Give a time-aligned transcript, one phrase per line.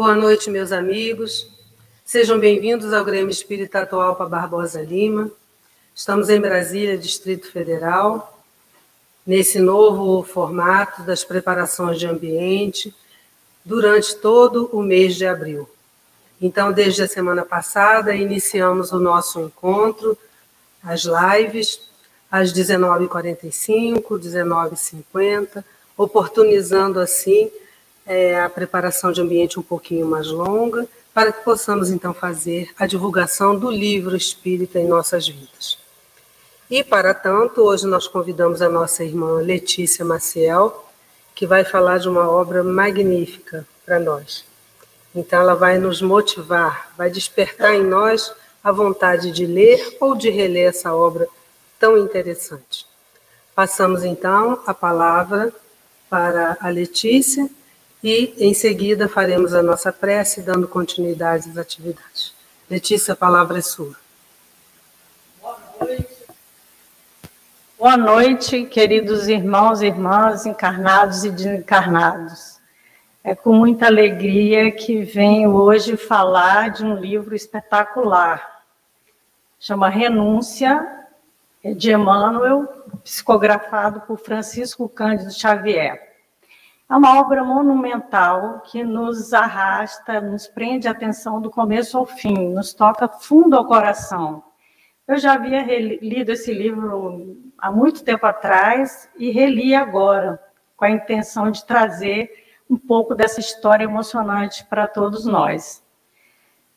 [0.00, 1.46] Boa noite, meus amigos.
[2.06, 5.30] Sejam bem-vindos ao Grêmio Espírita para Barbosa Lima.
[5.94, 8.42] Estamos em Brasília, Distrito Federal,
[9.26, 12.94] nesse novo formato das preparações de ambiente
[13.62, 15.68] durante todo o mês de abril.
[16.40, 20.16] Então, desde a semana passada, iniciamos o nosso encontro,
[20.82, 21.78] as lives,
[22.30, 25.62] às 19h45, 19h50,
[25.94, 27.50] oportunizando assim
[28.10, 32.84] é, a preparação de ambiente um pouquinho mais longa, para que possamos então fazer a
[32.84, 35.78] divulgação do livro espírita em nossas vidas.
[36.68, 40.88] E para tanto, hoje nós convidamos a nossa irmã Letícia Maciel,
[41.36, 44.44] que vai falar de uma obra magnífica para nós.
[45.14, 50.30] Então, ela vai nos motivar, vai despertar em nós a vontade de ler ou de
[50.30, 51.28] reler essa obra
[51.78, 52.84] tão interessante.
[53.54, 55.52] Passamos então a palavra
[56.08, 57.48] para a Letícia
[58.02, 62.32] e, em seguida, faremos a nossa prece, dando continuidade às atividades.
[62.68, 63.94] Letícia, a palavra é sua.
[65.40, 66.20] Boa noite.
[67.78, 72.58] Boa noite, queridos irmãos e irmãs, encarnados e desencarnados.
[73.22, 78.62] É com muita alegria que venho hoje falar de um livro espetacular.
[79.58, 81.00] Chama Renúncia,
[81.62, 82.66] de Emmanuel,
[83.04, 86.09] psicografado por Francisco Cândido Xavier.
[86.90, 92.48] É uma obra monumental que nos arrasta, nos prende a atenção do começo ao fim,
[92.48, 94.42] nos toca fundo ao coração.
[95.06, 95.62] Eu já havia
[96.00, 100.42] lido esse livro há muito tempo atrás e reli agora,
[100.76, 102.28] com a intenção de trazer
[102.68, 105.84] um pouco dessa história emocionante para todos nós.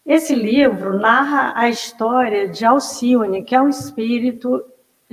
[0.06, 4.64] Esse livro narra a história de Alcione, que é um espírito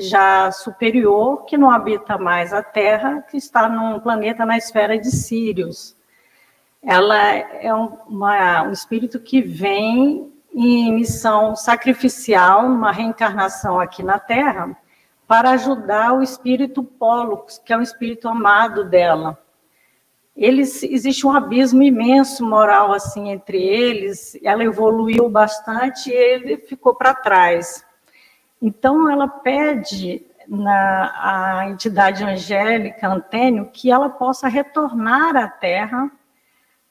[0.00, 5.10] já superior, que não habita mais a Terra, que está num planeta na esfera de
[5.10, 5.96] Sírios.
[6.82, 14.76] Ela é uma, um espírito que vem em missão sacrificial, numa reencarnação aqui na Terra,
[15.26, 19.38] para ajudar o espírito Pólux, que é um espírito amado dela.
[20.36, 24.38] Eles, existe um abismo imenso moral assim entre eles.
[24.42, 27.84] Ela evoluiu bastante e ele ficou para trás.
[28.60, 36.10] Então, ela pede na a entidade angélica Antênio que ela possa retornar à Terra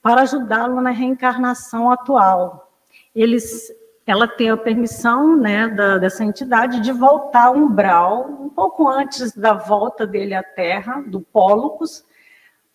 [0.02, 2.72] para ajudá-lo na reencarnação atual.
[3.13, 3.68] Eles,
[4.07, 9.36] ela tem a permissão né, da, dessa entidade de voltar ao umbral, um pouco antes
[9.36, 12.06] da volta dele à Terra, do Pólocos,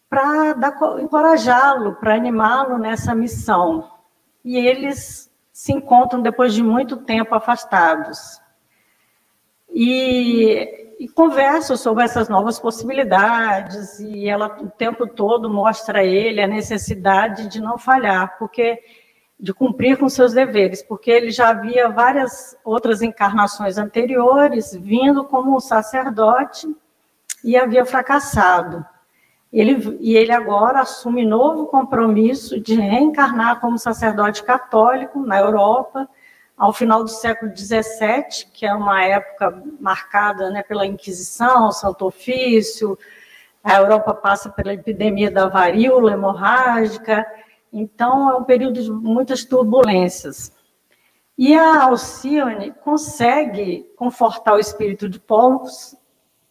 [0.09, 0.55] para
[1.01, 3.91] encorajá-lo, para animá-lo nessa missão.
[4.45, 8.44] E eles se encontram depois de muito tempo afastados
[9.75, 11.09] e, e
[11.77, 17.61] sobre essas novas possibilidades, e ela o tempo todo mostra a ele a necessidade de
[17.61, 18.81] não falhar, porque
[19.39, 25.61] de cumprir com seus deveres, porque ele já havia várias outras encarnações anteriores, vindo como
[25.61, 26.69] sacerdote
[27.43, 28.87] e havia fracassado.
[29.53, 36.09] Ele, e ele agora assume novo compromisso de reencarnar como sacerdote católico na Europa,
[36.57, 42.99] ao final do século XVII, que é uma época marcada né, pela Inquisição, Santo Ofício,
[43.63, 47.27] a Europa passa pela epidemia da varíola hemorrágica,
[47.73, 50.53] então é um período de muitas turbulências.
[51.37, 55.97] E a Alcione consegue confortar o espírito de Pollux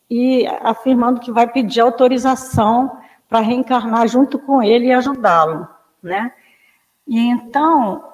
[0.10, 3.00] e afirmando que vai pedir autorização
[3.30, 5.68] para reencarnar junto com ele e ajudá-lo,
[6.02, 6.34] né?
[7.08, 8.13] E então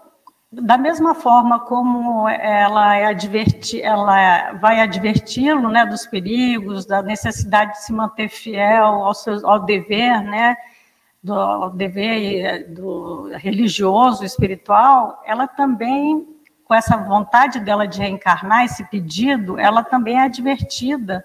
[0.52, 7.74] da mesma forma como ela, é adverti, ela vai adverti-lo né, dos perigos, da necessidade
[7.74, 10.58] de se manter fiel ao, seu, ao dever, né,
[11.24, 16.28] do ao dever do religioso, espiritual, ela também,
[16.66, 21.24] com essa vontade dela de reencarnar, esse pedido, ela também é advertida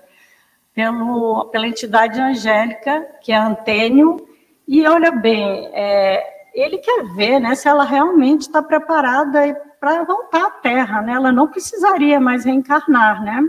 [0.75, 4.29] pelo, pela entidade angélica, que é Antênio,
[4.69, 10.47] e olha bem, é, ele quer ver né, se ela realmente está preparada para voltar
[10.47, 11.12] à Terra, né?
[11.12, 13.43] Ela não precisaria mais reencarnar, né?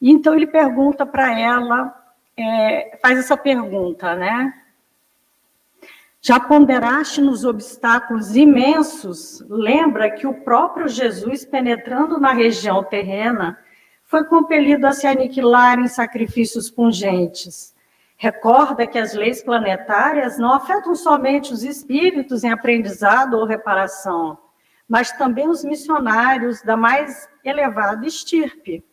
[0.00, 1.94] Então ele pergunta para ela,
[2.36, 4.54] é, faz essa pergunta, né?
[6.20, 9.42] Já ponderaste nos obstáculos imensos?
[9.48, 13.58] Lembra que o próprio Jesus, penetrando na região terrena,
[14.04, 17.74] foi compelido a se aniquilar em sacrifícios pungentes
[18.22, 24.36] Recorda que as leis planetárias não afetam somente os espíritos em aprendizado ou reparação,
[24.86, 28.84] mas também os missionários da mais elevada estirpe.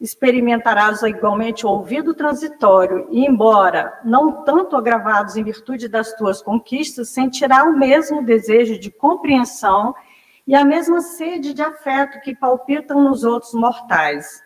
[0.00, 7.10] experimentarás igualmente o ouvido transitório, e, embora não tanto agravados em virtude das tuas conquistas,
[7.10, 9.94] sentirá o mesmo desejo de compreensão
[10.46, 14.43] e a mesma sede de afeto que palpitam nos outros mortais.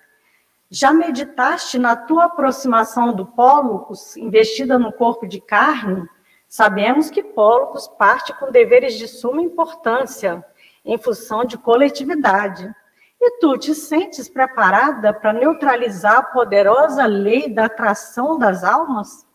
[0.70, 6.06] Já meditaste na tua aproximação do Pólocos, investida no corpo de carne?
[6.46, 10.44] Sabemos que Pólocos parte com deveres de suma importância,
[10.84, 12.70] em função de coletividade.
[13.18, 19.26] E tu te sentes preparada para neutralizar a poderosa lei da atração das almas?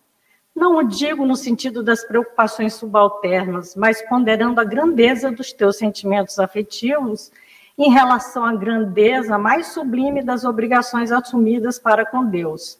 [0.56, 6.38] Não o digo no sentido das preocupações subalternas, mas ponderando a grandeza dos teus sentimentos
[6.38, 7.32] afetivos
[7.78, 12.80] em relação à grandeza mais sublime das obrigações assumidas para com Deus.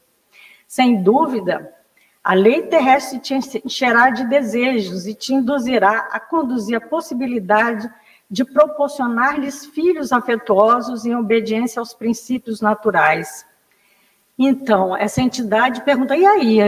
[0.68, 1.74] Sem dúvida,
[2.24, 3.34] a lei terrestre te
[3.66, 7.92] encherá de desejos e te induzirá a conduzir a possibilidade
[8.30, 13.46] de proporcionar-lhes filhos afetuosos em obediência aos princípios naturais.
[14.38, 16.60] Então, essa entidade pergunta: e aí,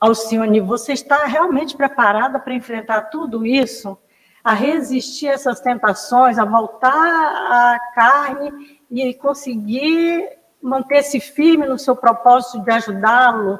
[0.00, 3.98] Alcione, você está realmente preparada para enfrentar tudo isso?
[4.46, 10.24] A resistir essas tentações, a voltar à carne e conseguir
[10.62, 13.58] manter-se firme no seu propósito de ajudá-lo,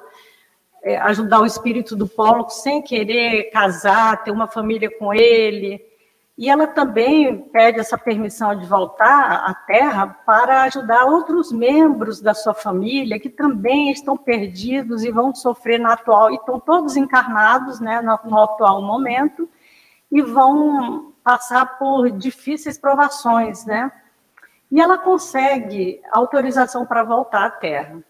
[0.84, 5.84] é, ajudar o espírito do Polo sem querer casar, ter uma família com ele,
[6.38, 12.32] e ela também pede essa permissão de voltar à Terra para ajudar outros membros da
[12.32, 17.80] sua família que também estão perdidos e vão sofrer na atual, e estão todos encarnados
[17.80, 19.48] né, no, no atual momento,
[20.10, 23.90] e vão passar por difíceis provações, né?
[24.70, 28.02] E ela consegue autorização para voltar à Terra.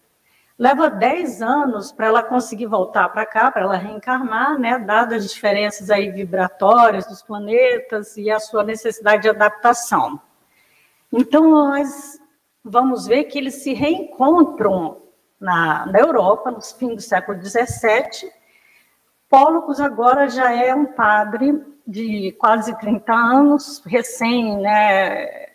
[0.57, 5.31] Leva 10 anos para ela conseguir voltar para cá, para ela reencarnar, né, dadas as
[5.31, 10.19] diferenças aí vibratórias dos planetas e a sua necessidade de adaptação.
[11.13, 12.19] Então, nós
[12.63, 15.01] vamos ver que eles se reencontram
[15.39, 18.31] na, na Europa, no fim do século XVII.
[19.29, 25.47] Pólocos agora já é um padre de quase 30 anos, recém, né,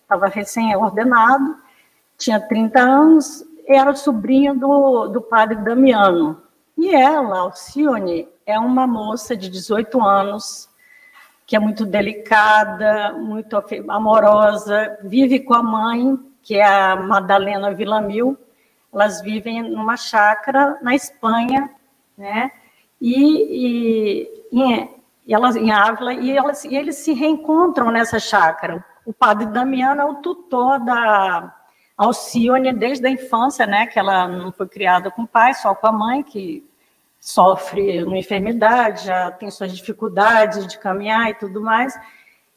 [0.00, 1.56] estava é, recém-ordenado,
[2.16, 6.40] tinha 30 anos, era sobrinha do, do padre Damiano.
[6.78, 10.68] E ela, Alcione, é uma moça de 18 anos,
[11.46, 13.56] que é muito delicada, muito
[13.88, 18.38] amorosa, vive com a mãe, que é a Madalena Villamil.
[18.92, 21.70] Elas vivem numa chácara na Espanha,
[22.16, 22.50] né?
[23.00, 24.99] E, e, e
[25.34, 28.84] elas em Ávila, e, e eles se reencontram nessa chácara.
[29.04, 31.54] O padre Damiano é o tutor da,
[32.00, 35.86] Alcione, desde a infância, né, que ela não foi criada com o pai, só com
[35.86, 36.66] a mãe, que
[37.20, 41.94] sofre uma enfermidade, já tem suas dificuldades de caminhar e tudo mais.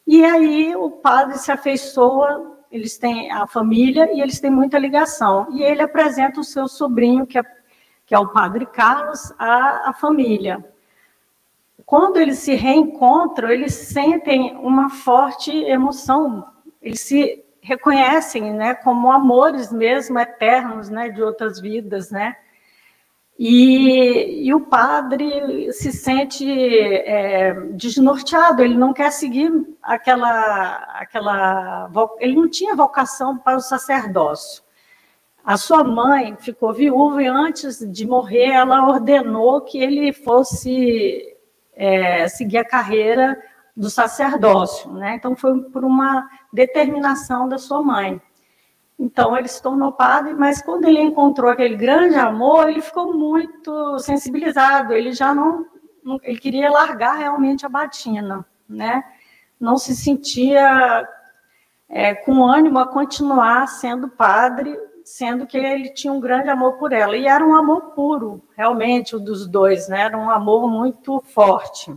[0.06, 5.46] E aí o padre se afeiçoa, eles têm a família e eles têm muita ligação.
[5.50, 7.42] E ele apresenta o seu sobrinho, que é,
[8.06, 10.64] que é o padre Carlos, à, à família.
[11.86, 16.46] Quando eles se reencontram, eles sentem uma forte emoção,
[16.80, 22.36] eles se reconhecem, né, como amores mesmo eternos, né, de outras vidas, né?
[23.38, 29.50] E, e o padre se sente é, desnorteado, ele não quer seguir
[29.82, 31.90] aquela, aquela.
[32.20, 34.62] Ele não tinha vocação para o sacerdócio.
[35.44, 41.33] A sua mãe ficou viúva e antes de morrer, ela ordenou que ele fosse
[41.74, 43.40] é, seguir a carreira
[43.76, 45.16] do sacerdócio, né?
[45.16, 48.20] Então foi por uma determinação da sua mãe.
[48.98, 53.98] Então ele se tornou padre, mas quando ele encontrou aquele grande amor, ele ficou muito
[53.98, 54.92] sensibilizado.
[54.92, 55.66] Ele já não,
[56.22, 59.02] ele queria largar realmente a batina, né?
[59.58, 61.08] Não se sentia
[61.88, 66.92] é, com ânimo a continuar sendo padre, sendo que ele tinha um grande amor por
[66.92, 67.16] ela.
[67.16, 70.00] E era um amor puro, realmente, o dos dois, né?
[70.00, 71.94] Era um amor muito forte.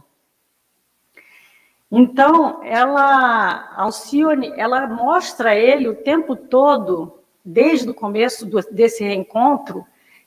[1.89, 9.05] Então, ela, Alcione, ela mostra a ele o tempo todo, desde o começo do, desse
[9.05, 9.85] reencontro,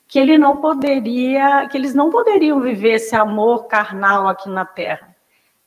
[0.08, 5.09] que ele não poderia, que eles não poderiam viver esse amor carnal aqui na Terra.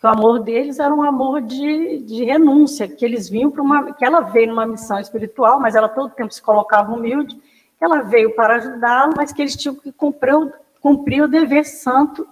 [0.03, 3.93] Que o amor deles era um amor de, de renúncia, que eles vinham para uma,
[3.93, 8.01] que ela veio numa missão espiritual, mas ela todo tempo se colocava humilde, que ela
[8.01, 12.27] veio para ajudá-lo, mas que eles tinham que cumprir, cumprir o dever santo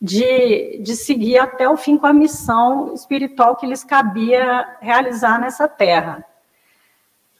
[0.00, 5.66] de, de seguir até o fim com a missão espiritual que lhes cabia realizar nessa
[5.66, 6.24] terra.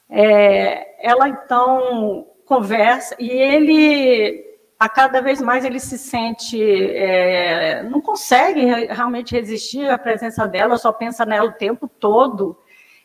[0.09, 4.48] É, ela então conversa e ele
[4.79, 10.77] a cada vez mais ele se sente é, não consegue realmente resistir à presença dela,
[10.77, 12.57] só pensa nela o tempo todo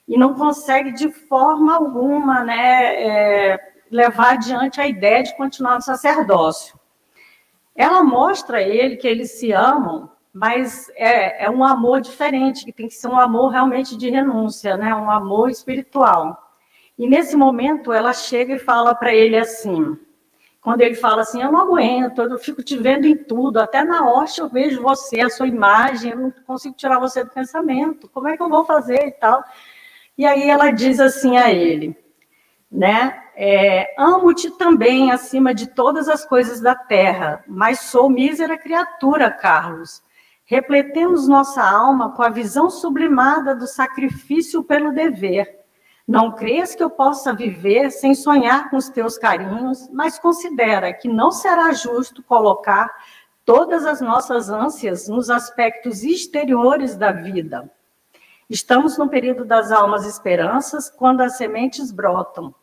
[0.07, 5.83] e não consegue de forma alguma, né, é, levar adiante a ideia de continuar no
[5.83, 6.79] sacerdócio.
[7.75, 12.73] Ela mostra a ele que eles se amam, mas é, é um amor diferente, que
[12.73, 14.95] tem que ser um amor realmente de renúncia, né?
[14.95, 16.53] um amor espiritual.
[16.97, 19.99] E nesse momento ela chega e fala para ele assim:
[20.65, 24.09] quando ele fala assim, eu não aguento, eu fico te vendo em tudo, até na
[24.09, 28.29] hoste eu vejo você, a sua imagem, eu não consigo tirar você do pensamento, como
[28.29, 29.45] é que eu vou fazer e tal?
[30.17, 31.95] E aí ela diz assim a ele,
[32.73, 33.25] né?
[33.37, 40.03] É, Amo-te também acima de todas as coisas da terra, mas sou mísera criatura, Carlos.
[40.47, 45.64] Repletemos nossa alma com a visão sublimada do sacrifício pelo dever
[46.07, 51.09] não crês que eu possa viver sem sonhar com os teus carinhos, mas considera que
[51.09, 52.91] não será justo colocar
[53.45, 57.71] todas as nossas ânsias nos aspectos exteriores da vida.
[58.49, 62.55] Estamos no período das almas esperanças, quando as sementes brotam.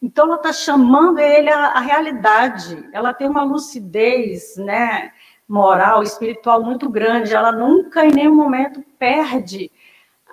[0.00, 2.86] Então, ela está chamando ele à, realidade.
[2.92, 5.10] Ela tem uma lucidez né,
[5.48, 7.34] moral, espiritual muito grande.
[7.34, 9.70] Ela nunca, em nenhum momento, perde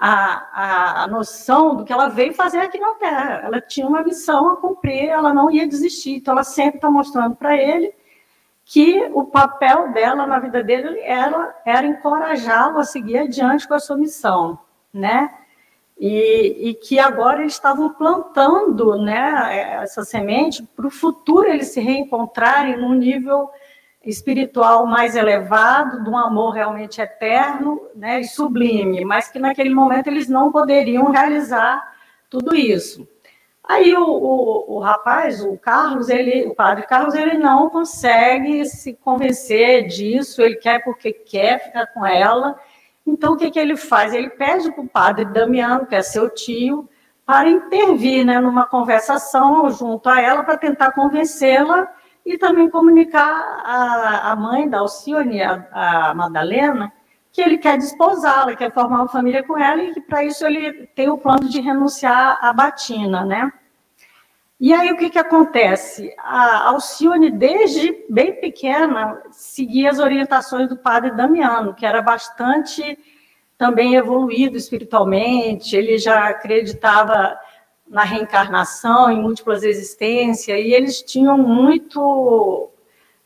[0.05, 3.39] a, a, a, noção do que ela veio fazer aqui na Terra.
[3.45, 6.15] Ela tinha uma missão a cumprir, ela não ia desistir.
[6.15, 7.95] Então, ela sempre está mostrando para ele
[8.65, 13.79] que o papel dela na vida dele era, era encorajá-lo a seguir adiante com a
[13.79, 14.60] sua missão,
[14.93, 15.33] né?
[15.98, 21.79] E, e que agora eles estavam plantando né, essa semente para o futuro eles se
[21.79, 23.50] reencontrarem num nível
[24.05, 30.07] espiritual mais elevado, de um amor realmente eterno né, e sublime, mas que naquele momento
[30.07, 31.81] eles não poderiam realizar
[32.29, 33.07] tudo isso.
[33.63, 38.93] Aí o, o, o, rapaz, o Carlos, ele, o padre Carlos, ele não consegue se
[38.93, 42.60] convencer disso, ele quer porque quer ficar com ela.
[43.07, 44.13] Então, o que, que ele faz?
[44.13, 46.89] Ele pede para o padre Damiano, que é seu tio,
[47.25, 51.89] para intervir né, numa conversação junto a ela, para tentar convencê-la
[52.25, 56.91] e também comunicar à, à mãe da Alcione, a, a Madalena,
[57.31, 60.87] que ele quer desposá-la, quer formar uma família com ela e que para isso ele
[60.87, 63.51] tem o plano de renunciar à batina, né?
[64.59, 66.13] E aí o que, que acontece?
[66.19, 72.97] A Alcione, desde bem pequena, seguia as orientações do padre Damiano, que era bastante
[73.57, 77.37] também evoluído espiritualmente, ele já acreditava
[77.93, 82.69] na reencarnação, em múltiplas existências, e eles tinham muito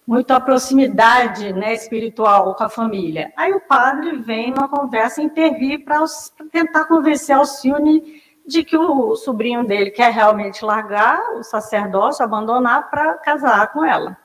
[0.05, 3.33] muita proximidade né, espiritual com a família.
[3.36, 6.01] Aí o padre vem numa conversa intervir para
[6.50, 13.15] tentar convencer Alcione de que o sobrinho dele quer realmente largar o sacerdócio, abandonar para
[13.15, 14.17] casar com ela.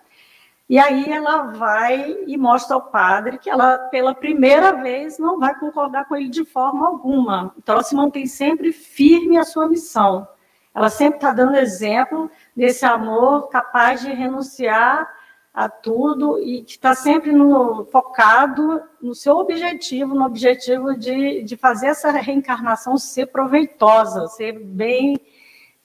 [0.72, 5.54] E aí ela vai e mostra ao padre que ela, pela primeira vez, não vai
[5.60, 7.52] concordar com ele de forma alguma.
[7.58, 10.26] Então ela se mantém sempre firme à sua missão.
[10.74, 15.06] Ela sempre está dando exemplo desse amor capaz de renunciar
[15.52, 21.54] a tudo e que está sempre no, focado no seu objetivo, no objetivo de, de
[21.54, 25.20] fazer essa reencarnação ser proveitosa, ser bem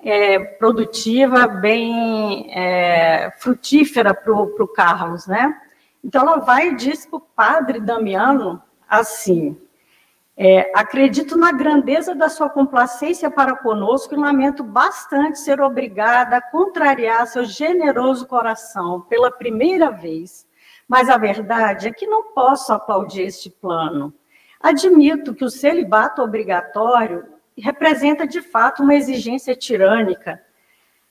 [0.10, 5.60] é, produtiva, bem é, frutífera para o Carlos, né?
[6.02, 9.60] Então ela vai e diz para o padre Damiano assim:
[10.38, 16.42] é, acredito na grandeza da sua complacência para conosco e lamento bastante ser obrigada a
[16.42, 20.48] contrariar seu generoso coração pela primeira vez.
[20.88, 24.14] Mas a verdade é que não posso aplaudir este plano.
[24.62, 27.26] Admito que o celibato obrigatório
[27.62, 30.42] representa de fato uma exigência tirânica,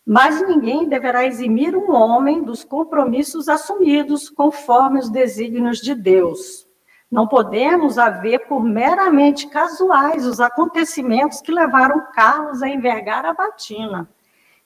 [0.06, 6.66] mas ninguém deverá eximir um homem dos compromissos assumidos conforme os desígnios de Deus.
[7.10, 14.08] Não podemos haver por meramente casuais os acontecimentos que levaram Carlos a envergar a batina.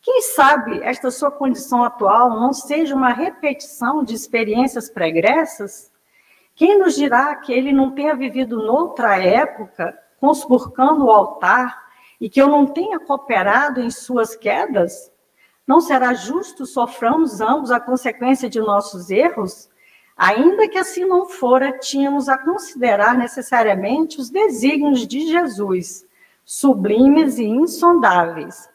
[0.02, 5.92] Quem sabe esta sua condição atual não seja uma repetição de experiências pregressas?
[6.54, 12.40] Quem nos dirá que ele não tenha vivido noutra época, conspurcando o altar, e que
[12.40, 15.10] eu não tenha cooperado em suas quedas?
[15.66, 19.70] Não será justo soframos ambos a consequência de nossos erros?
[20.16, 26.04] Ainda que assim não fora, tínhamos a considerar necessariamente os desígnios de Jesus,
[26.44, 28.68] sublimes e insondáveis.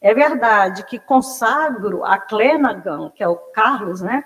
[0.00, 4.24] É verdade que consagro a Clenagan, que é o Carlos, né,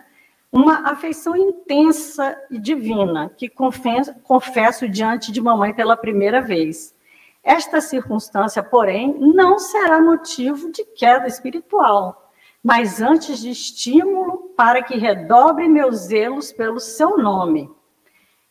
[0.52, 6.94] uma afeição intensa e divina, que confesso, confesso diante de mamãe pela primeira vez.
[7.42, 12.22] Esta circunstância, porém, não será motivo de queda espiritual
[12.62, 17.68] mas antes de estímulo para que redobre meus zelos pelo seu nome.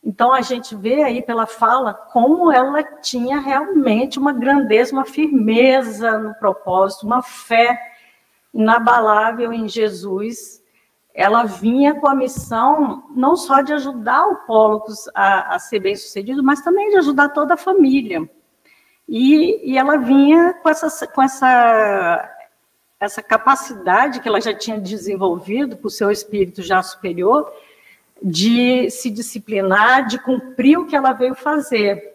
[0.04, 6.18] Então a gente vê aí pela fala como ela tinha realmente uma grandeza, uma firmeza
[6.18, 7.80] no propósito, uma fé
[8.54, 10.61] inabalável em Jesus,
[11.14, 15.96] ela vinha com a missão não só de ajudar o Pólocos a, a ser bem
[15.96, 18.30] sucedido, mas também de ajudar toda a família.
[19.08, 22.30] E, e ela vinha com, essa, com essa,
[23.00, 27.52] essa capacidade que ela já tinha desenvolvido por seu espírito já superior,
[28.24, 32.12] de se disciplinar, de cumprir o que ela veio fazer.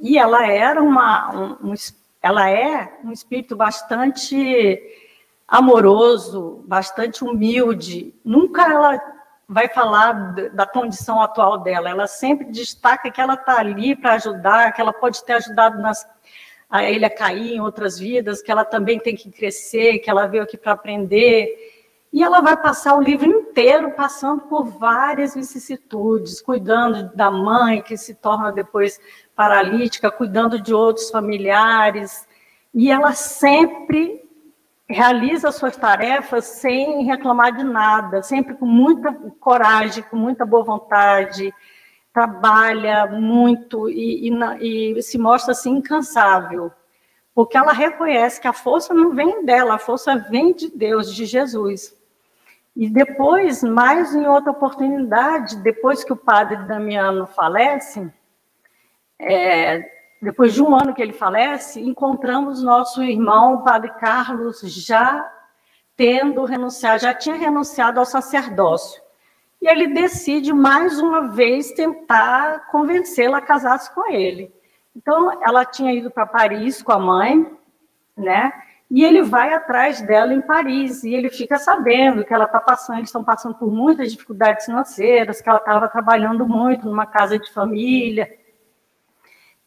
[0.00, 1.74] E ela era uma, um, um,
[2.20, 4.82] ela é um espírito bastante
[5.54, 8.12] amoroso, bastante humilde.
[8.24, 9.00] Nunca ela
[9.48, 10.12] vai falar
[10.52, 11.88] da condição atual dela.
[11.88, 16.04] Ela sempre destaca que ela está ali para ajudar, que ela pode ter ajudado nas,
[16.68, 20.26] a ele a cair em outras vidas, que ela também tem que crescer, que ela
[20.26, 21.48] veio aqui para aprender.
[22.12, 27.96] E ela vai passar o livro inteiro passando por várias vicissitudes, cuidando da mãe, que
[27.96, 29.00] se torna depois
[29.36, 32.26] paralítica, cuidando de outros familiares.
[32.74, 34.23] E ela sempre
[34.88, 41.52] realiza suas tarefas sem reclamar de nada, sempre com muita coragem, com muita boa vontade,
[42.12, 46.70] trabalha muito e, e, e se mostra assim incansável
[47.34, 51.26] porque ela reconhece que a força não vem dela, a força vem de Deus, de
[51.26, 51.94] Jesus.
[52.76, 58.08] E depois, mais em outra oportunidade, depois que o padre Damiano falece,
[59.18, 59.93] é,
[60.24, 65.30] depois de um ano que ele falece, encontramos nosso irmão, padre Carlos, já
[65.94, 69.02] tendo renunciado, já tinha renunciado ao sacerdócio.
[69.60, 74.50] E ele decide mais uma vez tentar convencê-la a casar-se com ele.
[74.96, 77.46] Então, ela tinha ido para Paris com a mãe,
[78.16, 78.50] né?
[78.90, 82.98] E ele vai atrás dela em Paris e ele fica sabendo que ela está passando,
[82.98, 87.52] eles estão passando por muitas dificuldades financeiras, que ela estava trabalhando muito numa casa de
[87.52, 88.30] família.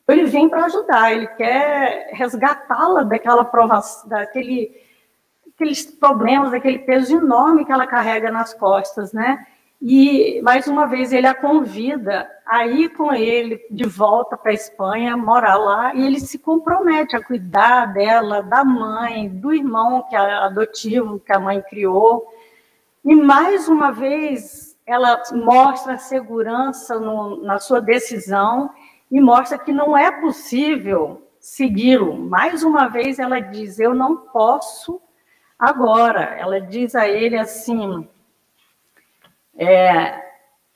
[0.07, 4.71] Ele vem para ajudar, ele quer resgatá-la daquela provação, daquele,
[5.99, 9.45] problemas, daquele peso enorme que ela carrega nas costas, né?
[9.81, 14.55] E mais uma vez ele a convida a ir com ele de volta para a
[14.55, 20.15] Espanha, morar lá, e ele se compromete a cuidar dela, da mãe, do irmão que
[20.15, 22.25] é adotivo que a mãe criou.
[23.03, 28.71] E mais uma vez ela mostra segurança no, na sua decisão
[29.11, 32.17] e mostra que não é possível segui-lo.
[32.17, 35.01] Mais uma vez ela diz: Eu não posso
[35.57, 36.35] agora.
[36.37, 38.07] Ela diz a ele assim
[39.57, 40.23] é,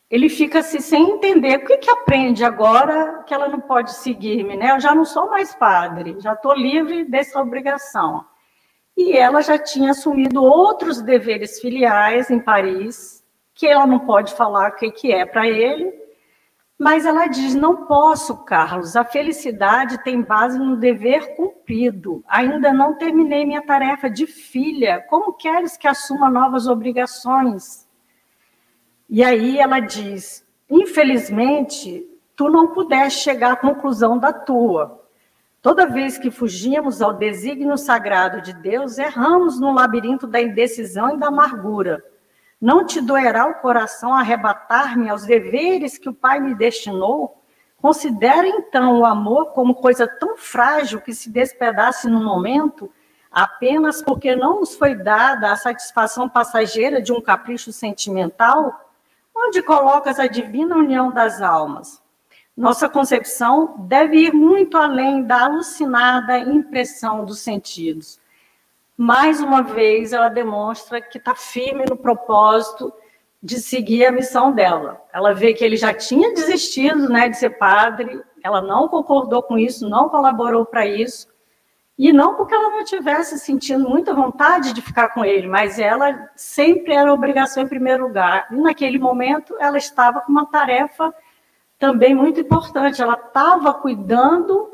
[0.10, 4.58] ele fica assim, sem entender o que, que aprende agora que ela não pode seguir-me,
[4.58, 4.72] né?
[4.72, 8.26] Eu já não sou mais padre, já estou livre dessa obrigação.
[8.98, 14.72] E ela já tinha assumido outros deveres filiais em Paris, que ela não pode falar
[14.72, 15.94] o que, que é para ele,
[16.82, 22.24] mas ela diz: não posso, Carlos, a felicidade tem base no dever cumprido.
[22.28, 25.00] Ainda não terminei minha tarefa de filha.
[25.08, 27.88] Como queres que assuma novas obrigações?
[29.08, 32.04] E aí ela diz: infelizmente,
[32.36, 35.06] tu não pudeste chegar à conclusão da tua.
[35.62, 41.20] Toda vez que fugimos ao desígnio sagrado de Deus, erramos no labirinto da indecisão e
[41.20, 42.04] da amargura.
[42.62, 47.42] Não te doerá o coração arrebatar-me aos deveres que o Pai me destinou?
[47.82, 52.92] Considera então o amor como coisa tão frágil que se despedace no momento,
[53.32, 58.92] apenas porque não nos foi dada a satisfação passageira de um capricho sentimental?
[59.36, 62.02] onde colocas a divina união das almas.
[62.56, 68.20] Nossa concepção deve ir muito além da alucinada impressão dos sentidos.
[69.04, 72.94] Mais uma vez, ela demonstra que está firme no propósito
[73.42, 75.02] de seguir a missão dela.
[75.12, 79.58] Ela vê que ele já tinha desistido né, de ser padre, ela não concordou com
[79.58, 81.28] isso, não colaborou para isso,
[81.98, 86.30] e não porque ela não tivesse sentindo muita vontade de ficar com ele, mas ela
[86.36, 88.50] sempre era obrigação em primeiro lugar.
[88.52, 91.12] E naquele momento ela estava com uma tarefa
[91.80, 93.02] também muito importante.
[93.02, 94.72] Ela estava cuidando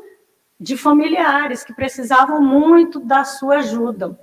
[0.60, 4.18] de familiares que precisavam muito da sua ajuda.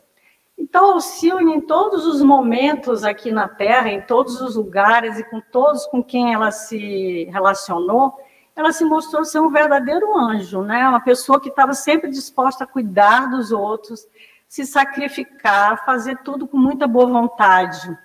[0.58, 5.41] Então, Alcione, em todos os momentos aqui na Terra, em todos os lugares e com
[5.41, 8.13] todos com quem ela se relacionou,
[8.56, 10.88] ela se mostrou ser um verdadeiro anjo, né?
[10.88, 14.08] Uma pessoa que estava sempre disposta a cuidar dos outros,
[14.48, 17.98] se sacrificar, fazer tudo com muita boa vontade.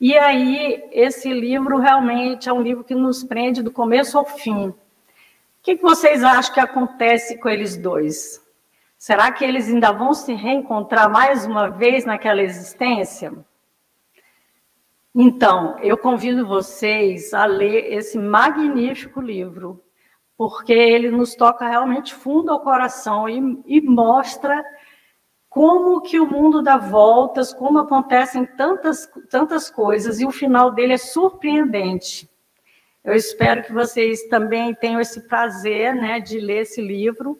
[0.00, 4.72] E aí, esse livro realmente é um livro que nos prende do começo ao fim.
[5.58, 8.42] O que vocês acham que acontece com eles dois?
[8.96, 13.32] Será que eles ainda vão se reencontrar mais uma vez naquela existência?
[15.14, 19.82] Então, eu convido vocês a ler esse magnífico livro,
[20.36, 24.64] porque ele nos toca realmente fundo ao coração e, e mostra
[25.48, 30.92] como que o mundo dá voltas, como acontecem tantas, tantas coisas, e o final dele
[30.92, 32.30] é surpreendente.
[33.08, 37.38] Eu espero que vocês também tenham esse prazer né, de ler esse livro.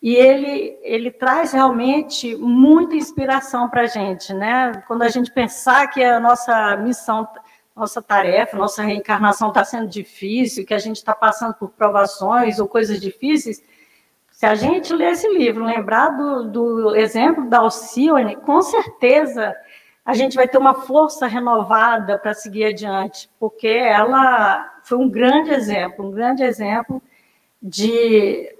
[0.00, 4.32] E ele, ele traz realmente muita inspiração para a gente.
[4.32, 4.80] Né?
[4.86, 7.26] Quando a gente pensar que a nossa missão,
[7.74, 12.68] nossa tarefa, nossa reencarnação está sendo difícil, que a gente está passando por provações ou
[12.68, 13.60] coisas difíceis,
[14.30, 19.52] se a gente ler esse livro, lembrar do, do exemplo da Alcione, com certeza
[20.04, 25.50] a gente vai ter uma força renovada para seguir adiante, porque ela foi um grande
[25.50, 27.00] exemplo, um grande exemplo
[27.62, 28.52] de,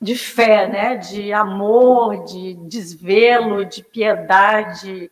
[0.00, 0.96] de fé, né?
[0.96, 5.10] de amor, de desvelo, de piedade,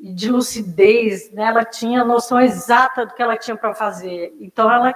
[0.00, 1.30] de lucidez.
[1.30, 1.44] Né?
[1.44, 4.34] Ela tinha noção exata do que ela tinha para fazer.
[4.40, 4.94] Então, ela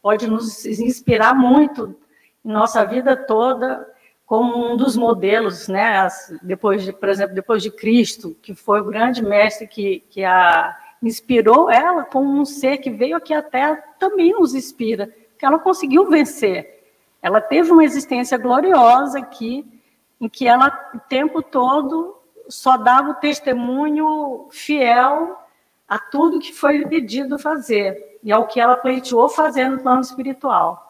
[0.00, 1.94] pode nos inspirar muito
[2.42, 3.86] em nossa vida toda
[4.28, 6.06] como um dos modelos, né,
[6.42, 10.76] depois de, por exemplo, depois de Cristo, que foi o grande mestre que, que a
[11.02, 15.58] inspirou ela como um ser que veio aqui à Terra, também nos inspira, que ela
[15.58, 16.92] conseguiu vencer.
[17.22, 19.64] Ela teve uma existência gloriosa aqui,
[20.20, 22.14] em que ela o tempo todo
[22.50, 25.38] só dava o testemunho fiel
[25.88, 30.87] a tudo que foi pedido fazer e ao que ela pleiteou fazer no plano espiritual.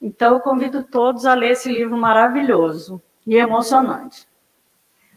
[0.00, 4.26] Então, eu convido todos a ler esse livro maravilhoso e emocionante.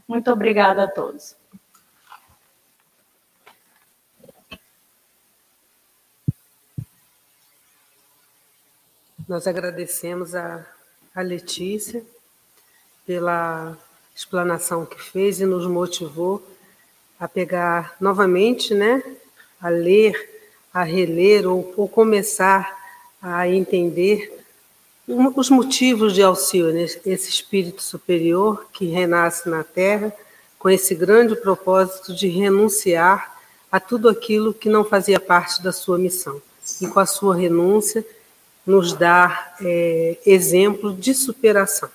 [0.08, 1.36] Muito obrigada a todos.
[9.28, 10.66] Nós agradecemos a,
[11.14, 12.04] a Letícia
[13.06, 13.78] pela
[14.16, 16.44] explanação que fez e nos motivou
[17.20, 19.04] a pegar novamente, né,
[19.62, 20.14] a ler,
[20.74, 22.76] a reler ou, ou começar
[23.22, 24.39] a entender
[25.36, 30.14] os motivos de Alcione, esse espírito superior que renasce na Terra
[30.60, 33.40] com esse grande propósito de renunciar
[33.72, 36.40] a tudo aquilo que não fazia parte da sua missão.
[36.80, 38.06] E com a sua renúncia,
[38.66, 41.90] nos dá é, exemplo de superação.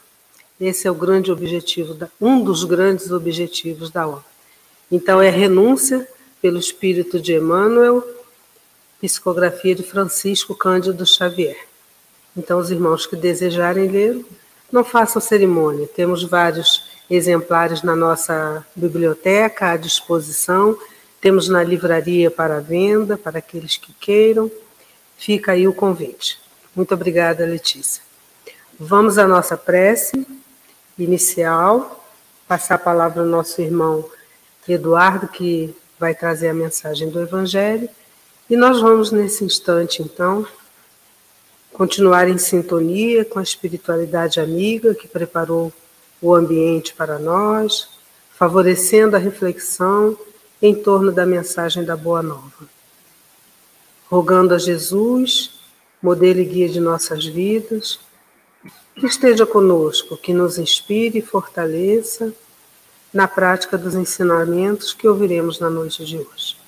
[0.60, 4.24] Esse é o grande objetivo, da, um dos grandes objetivos da obra.
[4.90, 6.08] Então, é renúncia
[6.42, 8.02] pelo espírito de Emmanuel,
[9.00, 11.73] psicografia de Francisco Cândido Xavier.
[12.36, 14.24] Então, os irmãos que desejarem ler,
[14.70, 15.86] não façam cerimônia.
[15.86, 20.76] Temos vários exemplares na nossa biblioteca à disposição.
[21.20, 24.50] Temos na livraria para venda, para aqueles que queiram.
[25.16, 26.40] Fica aí o convite.
[26.74, 28.02] Muito obrigada, Letícia.
[28.78, 30.26] Vamos à nossa prece
[30.98, 32.04] inicial.
[32.48, 34.04] Passar a palavra ao nosso irmão
[34.68, 37.88] Eduardo, que vai trazer a mensagem do Evangelho.
[38.50, 40.46] E nós vamos, nesse instante, então,
[41.74, 45.72] continuar em sintonia com a espiritualidade amiga que preparou
[46.22, 47.88] o ambiente para nós,
[48.30, 50.16] favorecendo a reflexão
[50.62, 52.68] em torno da mensagem da Boa Nova.
[54.08, 55.50] Rogando a Jesus,
[56.00, 57.98] modelo e guia de nossas vidas,
[58.94, 62.32] que esteja conosco, que nos inspire e fortaleça
[63.12, 66.63] na prática dos ensinamentos que ouviremos na noite de hoje.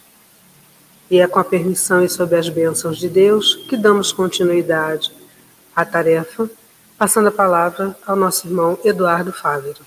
[1.09, 5.13] E é com a permissão e sob as bênçãos de Deus que damos continuidade
[5.75, 6.51] à tarefa,
[6.99, 9.87] passando a palavra ao nosso irmão Eduardo Fávero.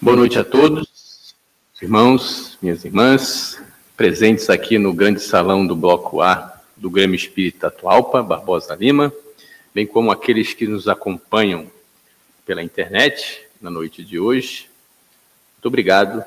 [0.00, 1.34] Boa noite a todos,
[1.82, 3.60] irmãos, minhas irmãs,
[3.96, 9.12] presentes aqui no grande salão do Bloco A do Grêmio Espírita Atualpa, Barbosa Lima,
[9.74, 11.68] bem como aqueles que nos acompanham
[12.46, 14.70] pela internet na noite de hoje.
[15.56, 16.24] Muito obrigado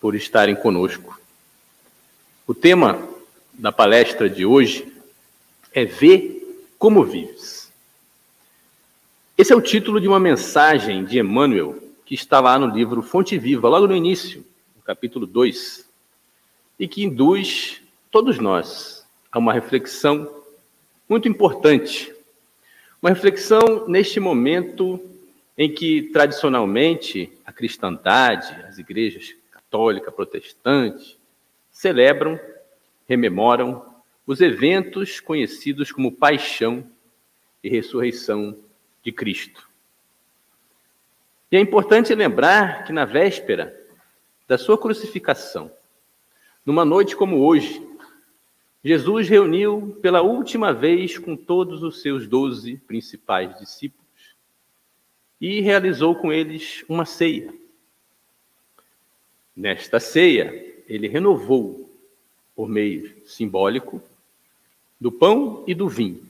[0.00, 1.18] por estarem conosco.
[2.46, 3.06] O tema
[3.52, 4.90] da palestra de hoje
[5.72, 7.72] é Ver como Vives.
[9.36, 13.38] Esse é o título de uma mensagem de Emmanuel, que está lá no livro Fonte
[13.38, 14.44] Viva, logo no início,
[14.76, 15.86] no capítulo 2,
[16.78, 20.28] e que induz todos nós a uma reflexão
[21.08, 22.12] muito importante.
[23.00, 25.00] Uma reflexão neste momento
[25.56, 29.34] em que, tradicionalmente, a cristandade, as igrejas
[29.68, 31.18] católica, protestante,
[31.70, 32.40] celebram,
[33.06, 33.84] rememoram
[34.26, 36.90] os eventos conhecidos como paixão
[37.62, 38.56] e ressurreição
[39.02, 39.68] de Cristo.
[41.52, 43.78] E é importante lembrar que na véspera
[44.46, 45.70] da sua crucificação,
[46.64, 47.86] numa noite como hoje,
[48.82, 54.34] Jesus reuniu pela última vez com todos os seus doze principais discípulos
[55.40, 57.57] e realizou com eles uma ceia.
[59.58, 60.54] Nesta ceia,
[60.86, 61.90] ele renovou,
[62.54, 64.00] por meio simbólico,
[65.00, 66.24] do pão e do vinho,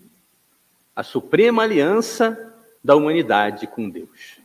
[0.96, 4.40] a suprema aliança da humanidade com Deus.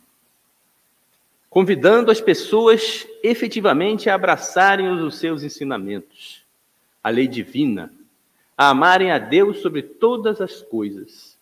[1.54, 6.44] convidando as pessoas efetivamente a abraçarem os seus ensinamentos,
[7.00, 7.94] a lei divina,
[8.58, 11.38] a amarem a Deus sobre todas as coisas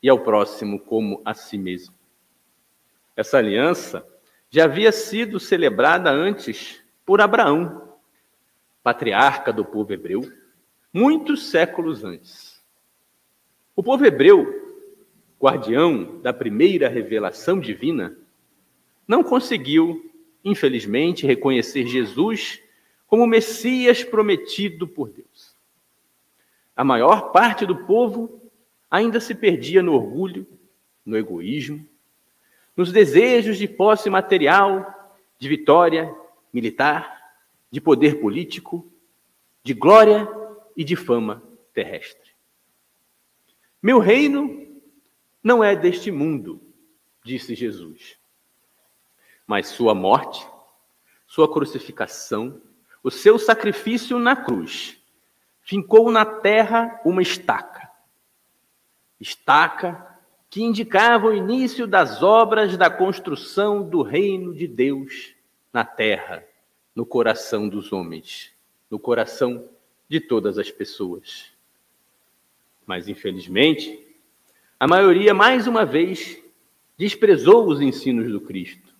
[0.00, 1.92] e ao próximo como a si mesmo.
[3.16, 4.06] Essa aliança
[4.50, 7.96] já havia sido celebrada antes por Abraão,
[8.82, 10.22] patriarca do povo hebreu,
[10.92, 12.62] muitos séculos antes.
[13.76, 14.86] O povo hebreu,
[15.40, 18.16] guardião da primeira revelação divina,
[19.06, 20.10] não conseguiu,
[20.44, 22.60] infelizmente, reconhecer Jesus
[23.06, 25.56] como o Messias prometido por Deus.
[26.76, 28.50] A maior parte do povo
[28.90, 30.46] ainda se perdia no orgulho,
[31.04, 31.86] no egoísmo,
[32.78, 36.14] nos desejos de posse material, de vitória
[36.52, 37.34] militar,
[37.72, 38.88] de poder político,
[39.64, 40.28] de glória
[40.76, 41.42] e de fama
[41.74, 42.30] terrestre.
[43.82, 44.80] Meu reino
[45.42, 46.62] não é deste mundo,
[47.24, 48.16] disse Jesus.
[49.44, 50.46] Mas sua morte,
[51.26, 52.62] sua crucificação,
[53.02, 55.02] o seu sacrifício na cruz,
[55.62, 57.90] fincou na terra uma estaca.
[59.18, 60.07] Estaca
[60.50, 65.34] que indicava o início das obras da construção do reino de Deus
[65.72, 66.44] na terra,
[66.94, 68.52] no coração dos homens,
[68.90, 69.68] no coração
[70.08, 71.52] de todas as pessoas.
[72.86, 74.06] Mas, infelizmente,
[74.80, 76.42] a maioria, mais uma vez,
[76.96, 78.94] desprezou os ensinos do Cristo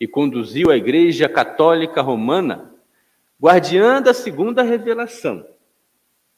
[0.00, 2.74] e conduziu a Igreja Católica Romana,
[3.40, 5.46] guardiã da segunda revelação,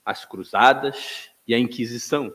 [0.04, 2.34] as Cruzadas e a Inquisição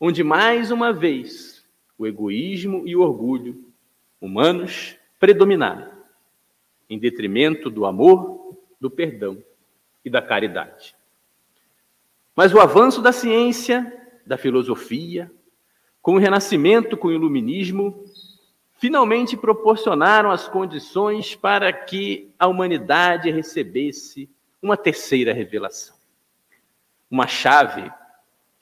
[0.00, 1.64] onde mais uma vez
[1.98, 3.64] o egoísmo e o orgulho
[4.20, 5.90] humanos predominaram,
[6.88, 9.42] em detrimento do amor, do perdão
[10.04, 10.94] e da caridade.
[12.34, 15.30] Mas o avanço da ciência, da filosofia,
[16.02, 18.04] com o renascimento, com o iluminismo,
[18.74, 24.28] finalmente proporcionaram as condições para que a humanidade recebesse
[24.60, 25.96] uma terceira revelação.
[27.10, 27.90] Uma chave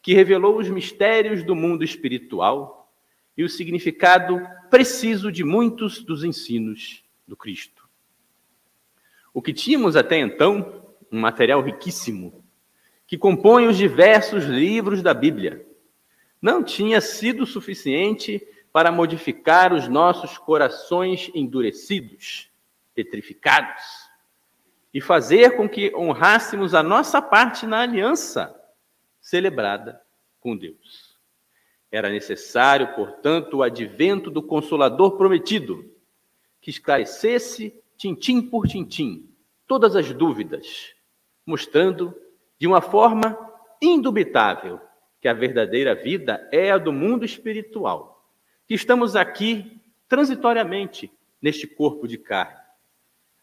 [0.05, 2.93] que revelou os mistérios do mundo espiritual
[3.35, 4.39] e o significado
[4.69, 7.89] preciso de muitos dos ensinos do Cristo.
[9.33, 12.45] O que tínhamos até então, um material riquíssimo,
[13.07, 15.67] que compõe os diversos livros da Bíblia,
[16.41, 22.51] não tinha sido suficiente para modificar os nossos corações endurecidos,
[22.95, 23.83] petrificados,
[24.93, 28.55] e fazer com que honrássemos a nossa parte na aliança
[29.25, 29.99] celebrada
[30.39, 31.19] com Deus.
[31.91, 35.91] Era necessário, portanto, o advento do Consolador prometido,
[36.61, 39.27] que esclarecesse, tintim por tintim,
[39.67, 40.95] todas as dúvidas,
[41.47, 42.15] mostrando
[42.59, 43.39] de uma forma
[43.81, 44.79] indubitável
[45.21, 48.29] que a verdadeira vida é a do mundo espiritual,
[48.69, 51.11] que estamos aqui transitoriamente
[51.41, 52.61] neste corpo de carne,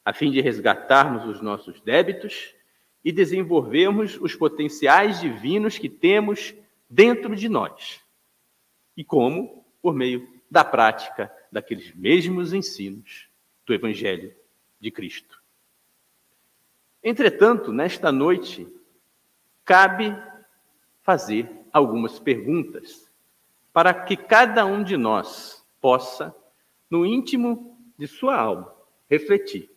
[0.05, 2.53] a fim de resgatarmos os nossos débitos
[3.03, 6.53] e desenvolvermos os potenciais divinos que temos
[6.89, 8.01] dentro de nós.
[8.95, 9.65] E como?
[9.81, 13.29] Por meio da prática daqueles mesmos ensinos
[13.65, 14.35] do Evangelho
[14.79, 15.41] de Cristo.
[17.03, 18.67] Entretanto, nesta noite,
[19.65, 20.15] cabe
[21.01, 23.09] fazer algumas perguntas
[23.73, 26.35] para que cada um de nós possa,
[26.89, 28.75] no íntimo de sua alma,
[29.09, 29.69] refletir.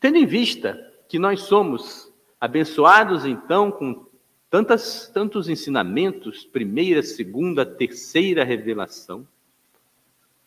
[0.00, 4.06] Tendo em vista que nós somos abençoados então com
[4.50, 9.26] tantas, tantos ensinamentos, primeira, segunda, terceira revelação.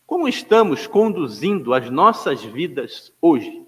[0.06, 3.66] Como estamos conduzindo as nossas vidas hoje?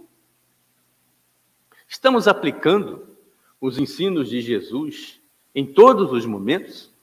[1.87, 3.17] Estamos aplicando
[3.59, 5.19] os ensinos de Jesus
[5.53, 6.93] em todos os momentos?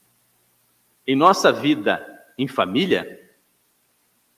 [1.06, 3.30] Em nossa vida em família?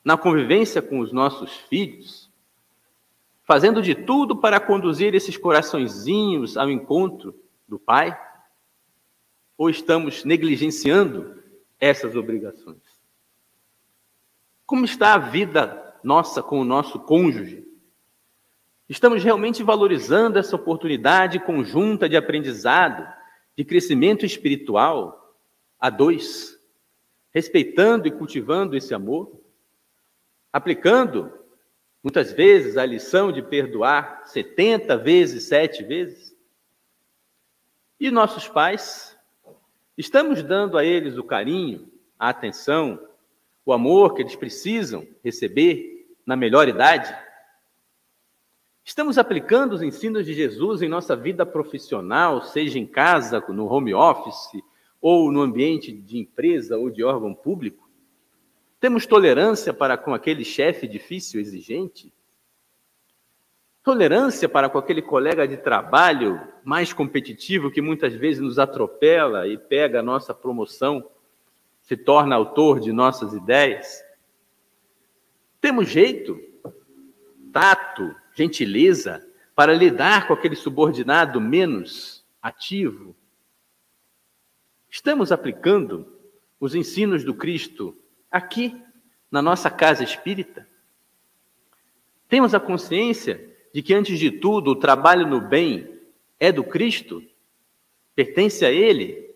[0.02, 2.27] Na convivência com os nossos filhos?
[3.48, 7.34] Fazendo de tudo para conduzir esses coraçõezinhos ao encontro
[7.66, 8.14] do Pai?
[9.56, 11.42] Ou estamos negligenciando
[11.80, 12.82] essas obrigações?
[14.66, 17.66] Como está a vida nossa com o nosso cônjuge?
[18.86, 23.08] Estamos realmente valorizando essa oportunidade conjunta de aprendizado,
[23.56, 25.34] de crescimento espiritual
[25.80, 26.60] a dois,
[27.30, 29.40] respeitando e cultivando esse amor?
[30.52, 31.37] Aplicando
[32.08, 36.34] Muitas vezes a lição de perdoar 70 vezes, sete vezes.
[38.00, 39.14] E nossos pais,
[39.94, 42.98] estamos dando a eles o carinho, a atenção,
[43.62, 47.14] o amor que eles precisam receber na melhor idade?
[48.82, 53.92] Estamos aplicando os ensinos de Jesus em nossa vida profissional, seja em casa, no home
[53.92, 54.62] office,
[54.98, 57.87] ou no ambiente de empresa ou de órgão público?
[58.80, 62.12] Temos tolerância para com aquele chefe difícil, exigente?
[63.82, 69.58] Tolerância para com aquele colega de trabalho mais competitivo que muitas vezes nos atropela e
[69.58, 71.10] pega a nossa promoção,
[71.82, 74.04] se torna autor de nossas ideias?
[75.60, 76.38] Temos jeito,
[77.52, 83.16] tato, gentileza para lidar com aquele subordinado menos ativo?
[84.88, 86.16] Estamos aplicando
[86.60, 87.96] os ensinos do Cristo
[88.30, 88.80] aqui,
[89.30, 90.66] na nossa casa espírita?
[92.28, 95.98] Temos a consciência de que, antes de tudo, o trabalho no bem
[96.38, 97.22] é do Cristo,
[98.14, 99.28] pertence a Ele,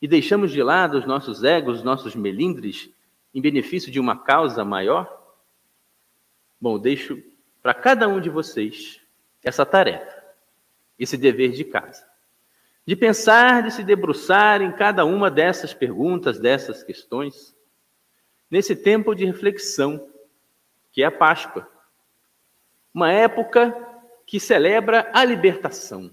[0.00, 2.90] e deixamos de lado os nossos egos, os nossos melindres,
[3.34, 5.34] em benefício de uma causa maior?
[6.60, 7.22] Bom, deixo
[7.62, 9.00] para cada um de vocês
[9.42, 10.22] essa tarefa,
[10.98, 12.06] esse dever de casa,
[12.86, 17.55] de pensar, de se debruçar em cada uma dessas perguntas, dessas questões,
[18.50, 20.08] nesse tempo de reflexão,
[20.92, 21.70] que é a Páscoa.
[22.92, 23.74] Uma época
[24.26, 26.10] que celebra a libertação.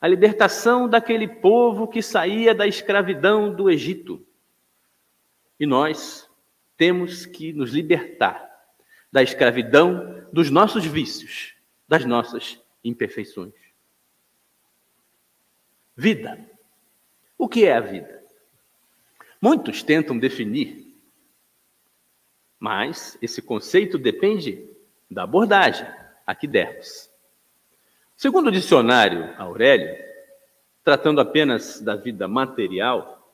[0.00, 4.24] A libertação daquele povo que saía da escravidão do Egito.
[5.58, 6.28] E nós
[6.76, 8.48] temos que nos libertar
[9.10, 11.54] da escravidão dos nossos vícios,
[11.88, 13.54] das nossas imperfeições.
[15.96, 16.38] Vida.
[17.36, 18.22] O que é a vida?
[19.40, 20.87] Muitos tentam definir
[22.58, 24.68] mas esse conceito depende
[25.10, 25.86] da abordagem
[26.26, 27.10] a que dermos.
[28.16, 29.96] Segundo o dicionário Aurélio,
[30.82, 33.32] tratando apenas da vida material,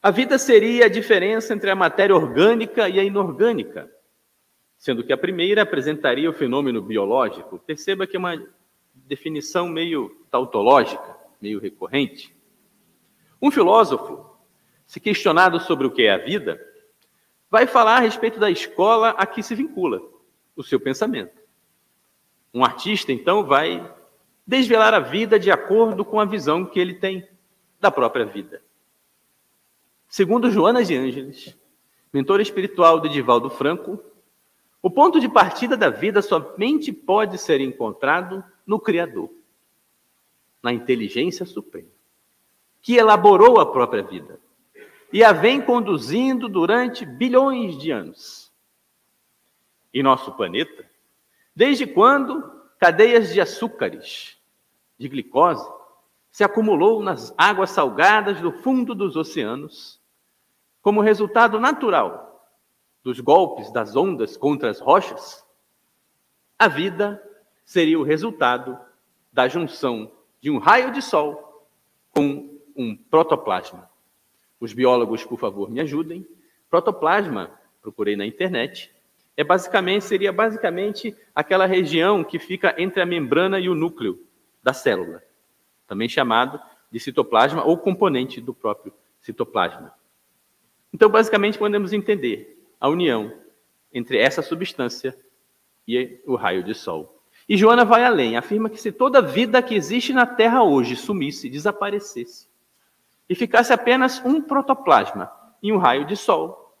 [0.00, 3.90] a vida seria a diferença entre a matéria orgânica e a inorgânica,
[4.76, 7.58] sendo que a primeira apresentaria o fenômeno biológico.
[7.58, 8.40] Perceba que é uma
[8.94, 12.32] definição meio tautológica, meio recorrente.
[13.42, 14.24] Um filósofo,
[14.86, 16.64] se questionado sobre o que é a vida,
[17.50, 20.00] vai falar a respeito da escola a que se vincula
[20.54, 21.40] o seu pensamento.
[22.52, 23.94] Um artista, então, vai
[24.46, 27.26] desvelar a vida de acordo com a visão que ele tem
[27.80, 28.62] da própria vida.
[30.08, 31.56] Segundo Joana de Ângeles,
[32.12, 34.02] mentora espiritual de Divaldo Franco,
[34.82, 39.30] o ponto de partida da vida somente pode ser encontrado no Criador,
[40.62, 41.88] na inteligência suprema,
[42.80, 44.40] que elaborou a própria vida
[45.12, 48.52] e a vem conduzindo durante bilhões de anos.
[49.92, 50.88] E nosso planeta,
[51.54, 52.42] desde quando
[52.78, 54.38] cadeias de açúcares,
[54.98, 55.68] de glicose,
[56.30, 60.00] se acumulou nas águas salgadas do fundo dos oceanos,
[60.82, 62.52] como resultado natural
[63.02, 65.44] dos golpes das ondas contra as rochas,
[66.58, 67.22] a vida
[67.64, 68.78] seria o resultado
[69.32, 71.66] da junção de um raio de sol
[72.10, 73.87] com um protoplasma.
[74.60, 76.26] Os biólogos, por favor, me ajudem.
[76.68, 78.92] Protoplasma, procurei na internet,
[79.36, 84.18] é basicamente seria basicamente aquela região que fica entre a membrana e o núcleo
[84.62, 85.22] da célula,
[85.86, 89.94] também chamado de citoplasma ou componente do próprio citoplasma.
[90.92, 93.32] Então, basicamente, podemos entender a união
[93.92, 95.16] entre essa substância
[95.86, 97.22] e o raio de sol.
[97.48, 101.48] E Joana vai além, afirma que se toda vida que existe na Terra hoje sumisse,
[101.48, 102.48] desaparecesse,
[103.28, 105.30] e ficasse apenas um protoplasma
[105.62, 106.76] e um raio de sol,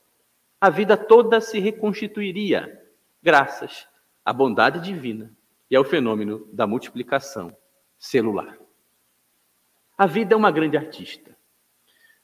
[0.60, 2.84] a vida toda se reconstituiria,
[3.22, 3.86] graças
[4.24, 5.32] à bondade divina
[5.70, 7.54] e ao fenômeno da multiplicação
[7.98, 8.56] celular.
[9.96, 11.36] A vida é uma grande artista.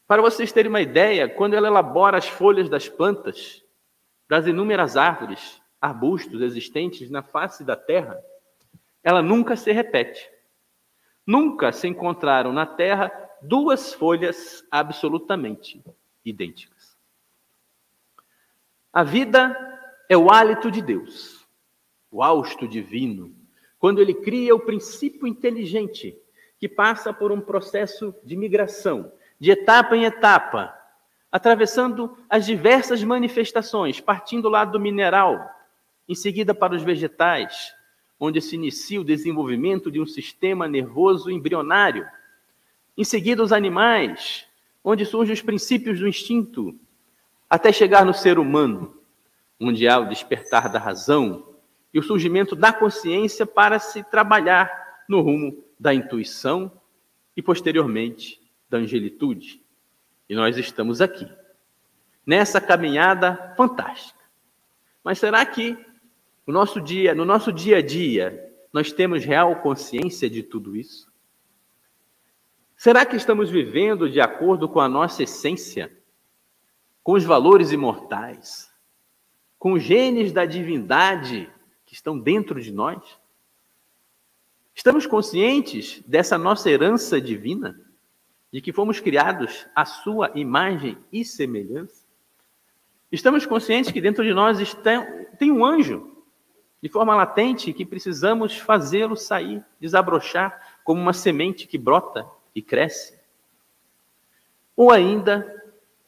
[0.07, 3.65] Para vocês terem uma ideia, quando ela elabora as folhas das plantas,
[4.29, 8.19] das inúmeras árvores, arbustos existentes na face da terra,
[9.03, 10.31] ela nunca se repete.
[11.27, 15.83] Nunca se encontraram na terra duas folhas absolutamente
[16.25, 16.97] idênticas.
[18.93, 19.57] A vida
[20.09, 21.47] é o hálito de Deus,
[22.11, 23.35] o hausto divino,
[23.79, 26.17] quando ele cria o princípio inteligente
[26.59, 30.75] que passa por um processo de migração, de etapa em etapa,
[31.31, 35.51] atravessando as diversas manifestações, partindo lá do mineral,
[36.09, 37.75] em seguida para os vegetais,
[38.19, 42.07] onde se inicia o desenvolvimento de um sistema nervoso embrionário
[42.97, 44.47] em seguida, os animais,
[44.83, 46.79] onde surgem os princípios do instinto,
[47.49, 48.97] até chegar no ser humano,
[49.61, 51.55] onde há o despertar da razão
[51.93, 56.71] e o surgimento da consciência para se trabalhar no rumo da intuição
[57.37, 59.63] e, posteriormente, da angelitude.
[60.29, 61.29] E nós estamos aqui,
[62.27, 64.21] nessa caminhada fantástica.
[65.03, 65.77] Mas será que
[66.47, 71.13] no nosso dia, no nosso dia a dia, nós temos real consciência de tudo isso?
[72.85, 75.91] Será que estamos vivendo de acordo com a nossa essência?
[77.03, 78.71] com os valores imortais,
[79.59, 81.51] com os genes da divindade
[81.87, 83.19] que estão dentro de nós?
[84.75, 87.81] Estamos conscientes dessa nossa herança divina?
[88.53, 92.05] De que fomos criados à sua imagem e semelhança?
[93.11, 94.59] Estamos conscientes que dentro de nós
[95.39, 96.23] tem um anjo,
[96.83, 103.19] de forma latente, que precisamos fazê-lo sair, desabrochar, como uma semente que brota e cresce?
[104.77, 105.63] Ou ainda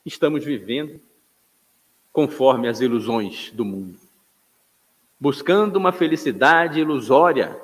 [0.05, 1.01] estamos vivendo
[2.13, 3.99] conforme as ilusões do mundo,
[5.21, 7.61] buscando uma felicidade ilusória,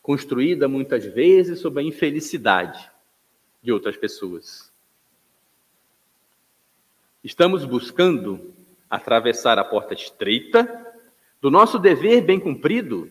[0.00, 2.90] construída muitas vezes sob a infelicidade
[3.62, 4.72] de outras pessoas.
[7.22, 8.52] Estamos buscando
[8.90, 10.92] atravessar a porta estreita
[11.40, 13.10] do nosso dever bem cumprido,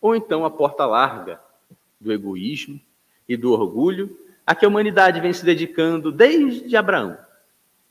[0.00, 1.40] ou então a porta larga
[2.00, 2.80] do egoísmo
[3.28, 7.18] e do orgulho a que a humanidade vem se dedicando desde Abraão,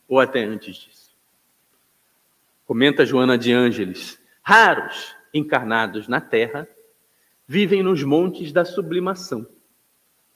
[0.07, 1.15] ou até antes disso.
[2.65, 6.67] Comenta Joana de Ângeles: raros encarnados na terra
[7.47, 9.45] vivem nos montes da sublimação,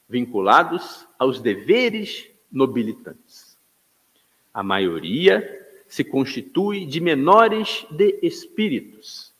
[0.08, 3.58] vinculados aos deveres nobilitantes.
[4.54, 9.34] A maioria se constitui de menores de espíritos,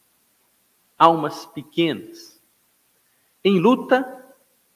[0.98, 2.42] almas pequenas,
[3.44, 4.19] em luta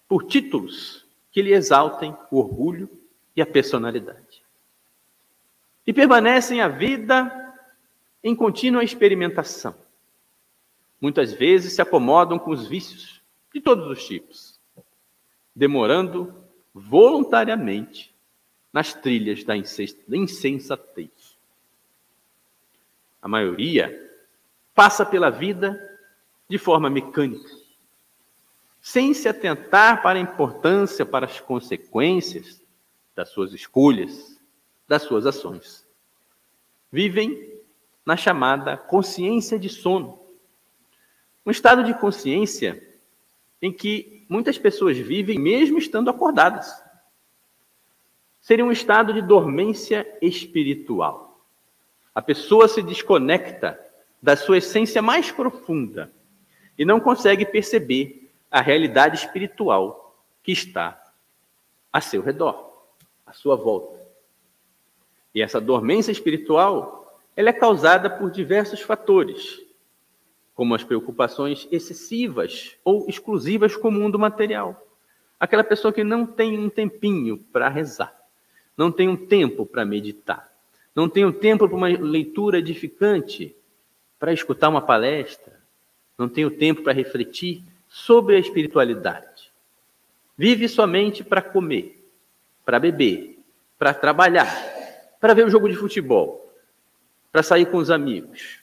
[0.07, 2.89] por títulos que lhe exaltem o orgulho
[3.35, 4.43] e a personalidade.
[5.85, 7.55] E permanecem a vida
[8.23, 9.75] em contínua experimentação.
[11.01, 13.21] Muitas vezes se acomodam com os vícios
[13.53, 14.59] de todos os tipos,
[15.55, 16.33] demorando
[16.73, 18.13] voluntariamente
[18.71, 21.33] nas trilhas da insensatez
[23.23, 24.11] a maioria,
[24.75, 25.79] passa pela vida
[26.49, 27.49] de forma mecânica,
[28.85, 32.61] sem se atentar para a importância, para as consequências
[33.15, 34.37] das suas escolhas,
[34.85, 35.87] das suas ações.
[36.91, 37.61] Vivem
[38.05, 40.19] na chamada consciência de sono.
[41.45, 42.85] Um estado de consciência
[43.61, 46.69] em que muitas pessoas vivem mesmo estando acordadas.
[48.41, 51.41] Seria um estado de dormência espiritual.
[52.13, 53.79] A pessoa se desconecta
[54.21, 56.11] da sua essência mais profunda
[56.77, 58.22] e não consegue perceber
[58.53, 61.01] a realidade espiritual que está
[61.91, 62.85] a seu redor,
[63.25, 63.99] à sua volta.
[65.33, 69.59] E essa dormência espiritual, ela é causada por diversos fatores,
[70.53, 74.87] como as preocupações excessivas ou exclusivas com o mundo material.
[75.39, 78.15] Aquela pessoa que não tem um tempinho para rezar,
[78.77, 80.53] não tem um tempo para meditar,
[80.95, 83.55] não tenho tempo para uma leitura edificante,
[84.19, 85.59] para escutar uma palestra,
[86.15, 89.51] não tenho tempo para refletir sobre a espiritualidade.
[90.35, 92.03] Vive somente para comer,
[92.65, 93.37] para beber,
[93.77, 94.51] para trabalhar,
[95.21, 96.51] para ver o jogo de futebol,
[97.31, 98.61] para sair com os amigos,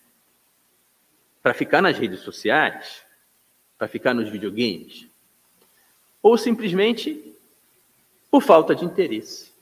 [1.40, 3.04] para ficar nas redes sociais,
[3.78, 5.06] para ficar nos videogames,
[6.20, 7.32] ou simplesmente
[8.32, 9.52] por falta de interesse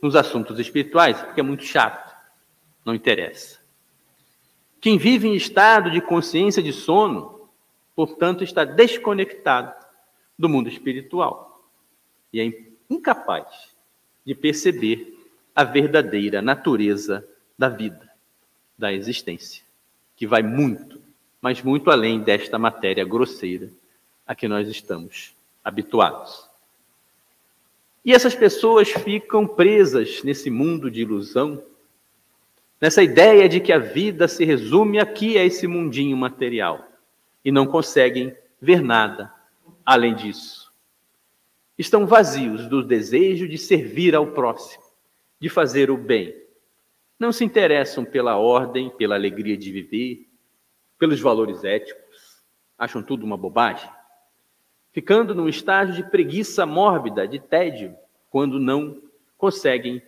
[0.00, 2.14] nos assuntos espirituais, porque é muito chato,
[2.84, 3.58] não interessa.
[4.80, 7.35] Quem vive em estado de consciência de sono,
[7.96, 9.74] portanto, está desconectado
[10.38, 11.66] do mundo espiritual
[12.30, 12.52] e é
[12.90, 13.46] incapaz
[14.24, 15.16] de perceber
[15.54, 17.26] a verdadeira natureza
[17.58, 18.12] da vida,
[18.76, 19.64] da existência,
[20.14, 21.00] que vai muito,
[21.40, 23.70] mas muito além desta matéria grosseira
[24.26, 25.34] a que nós estamos
[25.64, 26.46] habituados.
[28.04, 31.62] E essas pessoas ficam presas nesse mundo de ilusão,
[32.78, 36.86] nessa ideia de que a vida se resume aqui a esse mundinho material
[37.46, 39.32] e não conseguem ver nada
[39.84, 40.70] além disso.
[41.78, 44.82] Estão vazios do desejo de servir ao próximo,
[45.40, 46.34] de fazer o bem.
[47.18, 50.28] Não se interessam pela ordem, pela alegria de viver,
[50.98, 52.42] pelos valores éticos.
[52.76, 53.88] Acham tudo uma bobagem
[54.96, 57.94] ficando num estágio de preguiça mórbida, de tédio,
[58.30, 59.02] quando não
[59.36, 60.02] conseguem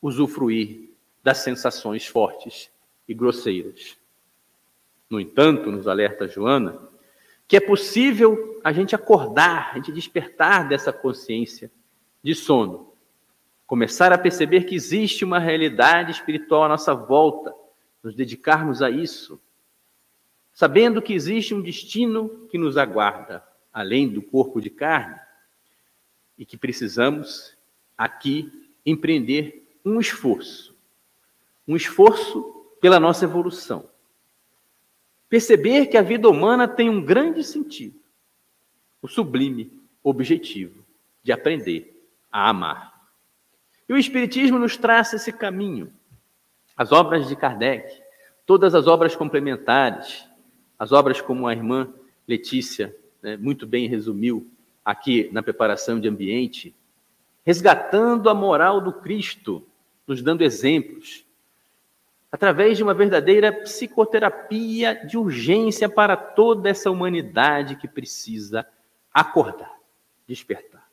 [0.00, 0.90] usufruir
[1.24, 2.70] das sensações fortes
[3.08, 3.97] e grosseiras.
[5.10, 6.78] No entanto, nos alerta Joana,
[7.46, 11.70] que é possível a gente acordar, a gente despertar dessa consciência
[12.22, 12.92] de sono,
[13.66, 17.54] começar a perceber que existe uma realidade espiritual à nossa volta,
[18.02, 19.40] nos dedicarmos a isso,
[20.52, 23.42] sabendo que existe um destino que nos aguarda,
[23.72, 25.18] além do corpo de carne,
[26.36, 27.56] e que precisamos
[27.96, 30.76] aqui empreender um esforço,
[31.66, 32.42] um esforço
[32.80, 33.88] pela nossa evolução.
[35.28, 37.98] Perceber que a vida humana tem um grande sentido,
[39.02, 39.72] o sublime
[40.02, 40.84] objetivo
[41.22, 41.94] de aprender
[42.32, 43.10] a amar.
[43.88, 45.92] E o Espiritismo nos traça esse caminho,
[46.76, 48.00] as obras de Kardec,
[48.46, 50.26] todas as obras complementares,
[50.78, 51.92] as obras como a irmã
[52.26, 54.50] Letícia né, muito bem resumiu
[54.84, 56.74] aqui na preparação de ambiente,
[57.44, 59.66] resgatando a moral do Cristo,
[60.06, 61.24] nos dando exemplos,
[62.30, 68.66] através de uma verdadeira psicoterapia de urgência para toda essa humanidade que precisa
[69.12, 69.74] acordar,
[70.26, 70.86] despertar.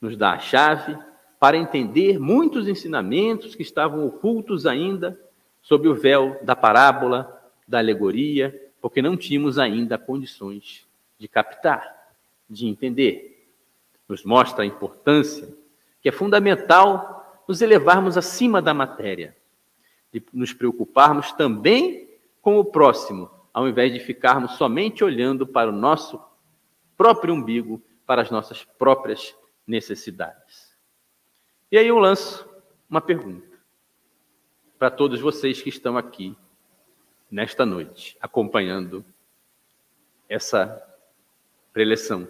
[0.00, 0.96] Nos dá a chave
[1.38, 5.18] para entender muitos ensinamentos que estavam ocultos ainda
[5.62, 10.86] sob o véu da parábola, da alegoria, porque não tínhamos ainda condições
[11.18, 12.14] de captar,
[12.48, 13.48] de entender.
[14.08, 15.48] Nos mostra a importância
[16.02, 19.36] que é fundamental nos elevarmos acima da matéria,
[20.12, 22.08] de nos preocuparmos também
[22.40, 26.20] com o próximo, ao invés de ficarmos somente olhando para o nosso
[26.96, 29.34] próprio umbigo, para as nossas próprias
[29.66, 30.76] necessidades.
[31.70, 32.48] E aí eu lanço
[32.88, 33.48] uma pergunta
[34.78, 36.36] para todos vocês que estão aqui
[37.30, 39.04] nesta noite, acompanhando
[40.28, 40.82] essa
[41.72, 42.26] preleção.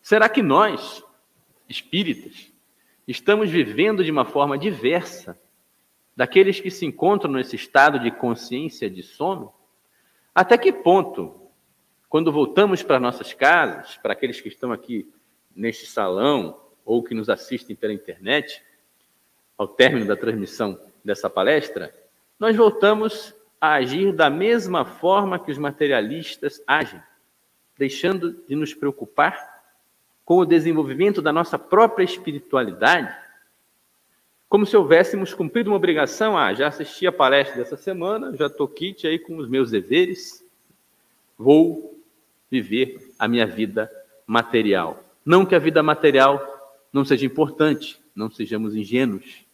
[0.00, 1.04] Será que nós,
[1.68, 2.50] espíritas,
[3.06, 5.38] estamos vivendo de uma forma diversa
[6.16, 9.52] daqueles que se encontram nesse estado de consciência de sono?
[10.34, 11.48] Até que ponto,
[12.08, 15.12] quando voltamos para nossas casas, para aqueles que estão aqui
[15.54, 18.62] neste salão, ou que nos assistem pela internet,
[19.58, 21.92] ao término da transmissão dessa palestra,
[22.38, 27.02] nós voltamos a agir da mesma forma que os materialistas agem,
[27.76, 29.56] deixando de nos preocupar
[30.24, 33.25] com o desenvolvimento da nossa própria espiritualidade,
[34.48, 36.36] como se houvéssemos cumprido uma obrigação.
[36.36, 40.44] Ah, já assisti a palestra dessa semana, já estou kit aí com os meus deveres,
[41.36, 42.00] vou
[42.50, 43.90] viver a minha vida
[44.26, 45.02] material.
[45.24, 46.40] Não que a vida material
[46.92, 49.44] não seja importante, não sejamos ingênuos.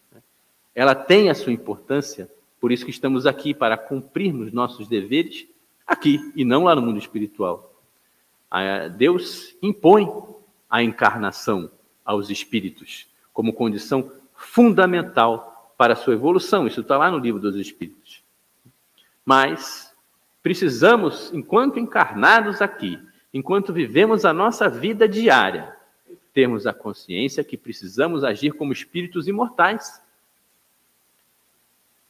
[0.74, 2.30] Ela tem a sua importância,
[2.61, 5.47] por isso que estamos aqui para cumprirmos nossos deveres
[5.86, 7.74] aqui e não lá no mundo espiritual.
[8.97, 10.07] Deus impõe
[10.68, 11.70] a encarnação
[12.05, 14.11] aos espíritos como condição
[14.43, 16.66] fundamental para a sua evolução.
[16.66, 18.22] Isso está lá no livro dos Espíritos.
[19.24, 19.95] Mas
[20.43, 23.01] precisamos, enquanto encarnados aqui,
[23.32, 25.74] enquanto vivemos a nossa vida diária,
[26.34, 30.03] termos a consciência que precisamos agir como espíritos imortais,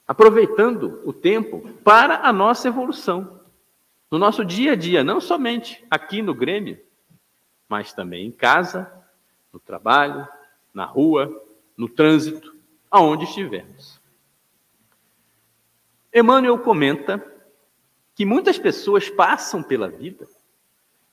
[0.09, 3.41] aproveitando o tempo para a nossa evolução,
[4.11, 6.81] no nosso dia a dia, não somente aqui no Grêmio,
[7.69, 8.91] mas também em casa,
[9.53, 10.27] no trabalho,
[10.73, 11.43] na rua,
[11.77, 12.55] no trânsito,
[12.91, 14.01] aonde estivermos.
[16.15, 17.25] Emmanuel comenta
[18.15, 20.27] que muitas pessoas passam pela vida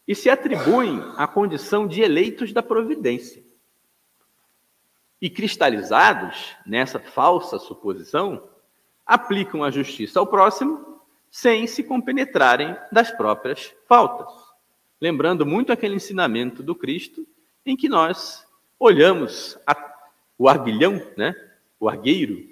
[0.08, 3.44] e se atribuem a condição de eleitos da providência.
[5.22, 8.50] E cristalizados nessa falsa suposição,
[9.06, 11.02] aplicam a justiça ao próximo
[11.32, 14.32] sem se compenetrarem das próprias faltas.
[15.00, 17.26] Lembrando muito aquele ensinamento do Cristo
[17.66, 18.46] em que nós
[18.80, 19.74] olhamos a,
[20.40, 21.36] o arguilhão, né?
[21.78, 22.50] o argueiro,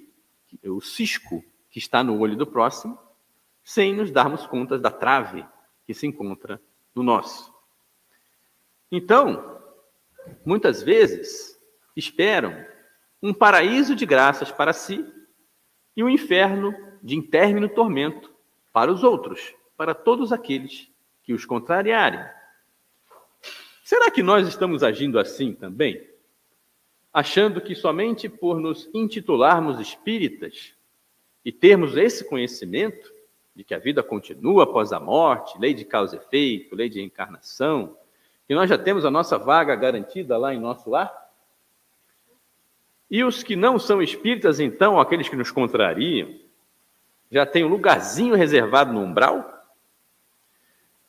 [0.65, 2.99] o cisco que está no olho do próximo,
[3.63, 5.45] sem nos darmos conta da trave
[5.85, 6.61] que se encontra
[6.93, 7.53] no nosso.
[8.91, 9.57] Então,
[10.45, 11.57] muitas vezes,
[11.95, 12.53] esperam
[13.23, 15.05] um paraíso de graças para si
[15.95, 18.33] e um inferno de intermino tormento
[18.73, 20.91] para os outros, para todos aqueles
[21.23, 22.23] que os contrariarem.
[23.81, 26.16] Será que nós estamos agindo assim também?
[27.17, 30.75] Achando que somente por nos intitularmos espíritas
[31.43, 33.11] e termos esse conhecimento,
[33.55, 37.01] de que a vida continua após a morte, lei de causa e efeito, lei de
[37.01, 37.97] encarnação,
[38.47, 41.11] que nós já temos a nossa vaga garantida lá em nosso lar?
[43.09, 46.39] E os que não são espíritas, então, aqueles que nos contrariam,
[47.31, 49.65] já tem um lugarzinho reservado no umbral?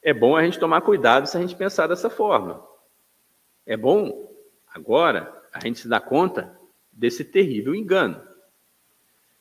[0.02, 2.66] É bom a gente tomar cuidado se a gente pensar dessa forma.
[3.66, 4.32] É bom,
[4.72, 6.59] agora, a gente se dar conta
[6.92, 8.20] desse terrível engano.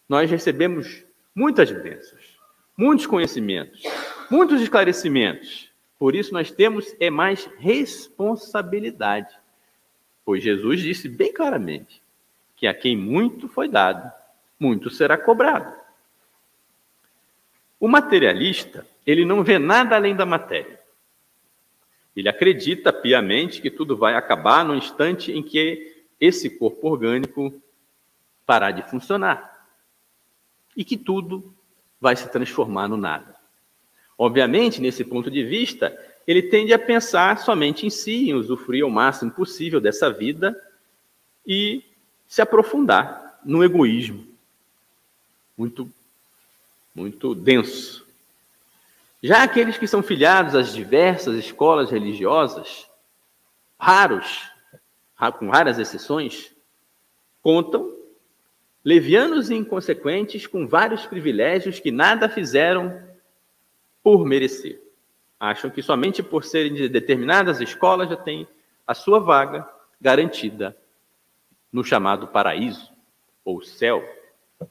[0.08, 1.04] Nós recebemos
[1.36, 2.38] muitas bênçãos
[2.78, 3.82] muitos conhecimentos,
[4.30, 5.72] muitos esclarecimentos.
[5.98, 9.34] Por isso nós temos é mais responsabilidade.
[10.24, 12.02] Pois Jesus disse bem claramente
[12.56, 14.12] que a quem muito foi dado,
[14.60, 15.76] muito será cobrado.
[17.80, 20.80] O materialista, ele não vê nada além da matéria.
[22.16, 27.54] Ele acredita piamente que tudo vai acabar no instante em que esse corpo orgânico
[28.46, 29.68] parar de funcionar.
[30.76, 31.54] E que tudo
[32.00, 33.36] vai se transformar no nada.
[34.18, 35.96] Obviamente, nesse ponto de vista,
[36.26, 40.56] ele tende a pensar somente em si, em usufruir o máximo possível dessa vida
[41.46, 41.84] e
[42.28, 44.26] se aprofundar no egoísmo.
[45.58, 45.90] muito,
[46.94, 48.06] muito denso.
[49.22, 52.88] Já aqueles que são filiados às diversas escolas religiosas,
[53.80, 54.52] raros,
[55.40, 56.56] com raras exceções,
[57.42, 57.96] contam
[58.84, 63.02] levianos e inconsequentes com vários privilégios que nada fizeram
[64.04, 64.82] por merecer.
[65.40, 68.48] Acham que somente por serem de determinadas escolas já têm
[68.86, 69.68] a sua vaga
[70.00, 70.78] garantida
[71.72, 72.92] no chamado paraíso
[73.44, 74.04] ou céu,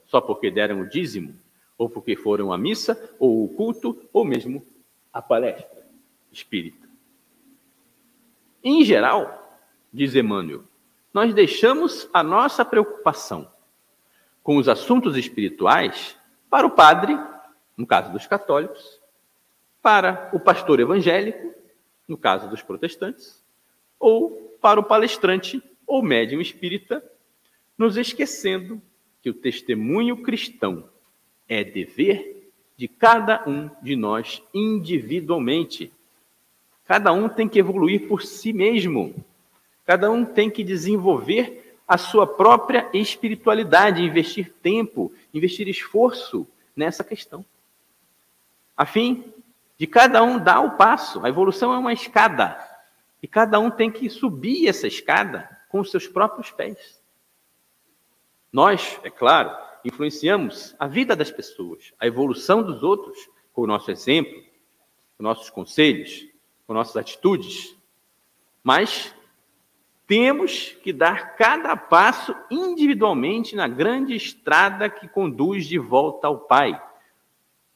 [0.07, 1.35] só porque deram o dízimo,
[1.77, 4.65] ou porque foram à missa, ou o culto, ou mesmo
[5.13, 5.87] a palestra
[6.33, 6.87] espírita.
[8.63, 9.46] Em geral,
[9.93, 10.65] diz Emmanuel,
[11.13, 13.51] nós deixamos a nossa preocupação
[14.43, 16.17] com os assuntos espirituais
[16.49, 17.19] para o padre,
[17.77, 19.01] no caso dos católicos,
[19.83, 21.55] para o pastor evangélico,
[22.07, 23.43] no caso dos protestantes,
[23.99, 27.03] ou para o palestrante ou médium espírita,
[27.79, 28.81] nos esquecendo
[29.23, 30.89] que o testemunho cristão
[31.49, 35.93] é dever de cada um de nós individualmente.
[36.85, 39.15] Cada um tem que evoluir por si mesmo.
[39.87, 47.45] Cada um tem que desenvolver a sua própria espiritualidade, investir tempo, investir esforço nessa questão.
[48.77, 49.33] A fim
[49.79, 51.25] de cada um dar o passo.
[51.25, 52.59] A evolução é uma escada.
[53.23, 57.01] E cada um tem que subir essa escada com os seus próprios pés.
[58.53, 63.19] Nós, é claro, influenciamos a vida das pessoas, a evolução dos outros
[63.53, 64.43] com o nosso exemplo,
[65.17, 66.27] com nossos conselhos,
[66.67, 67.77] com nossas atitudes,
[68.63, 69.15] mas
[70.07, 76.81] temos que dar cada passo individualmente na grande estrada que conduz de volta ao Pai,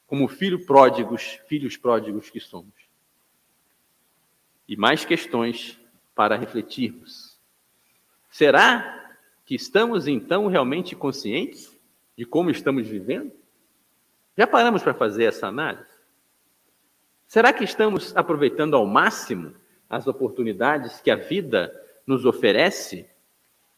[0.07, 2.73] como filho pródigos, filhos pródigos que somos.
[4.67, 5.77] E mais questões
[6.15, 7.37] para refletirmos.
[8.29, 9.13] Será
[9.45, 11.77] que estamos então realmente conscientes
[12.17, 13.33] de como estamos vivendo?
[14.37, 15.91] Já paramos para fazer essa análise?
[17.27, 19.53] Será que estamos aproveitando ao máximo
[19.89, 21.73] as oportunidades que a vida
[22.05, 23.07] nos oferece?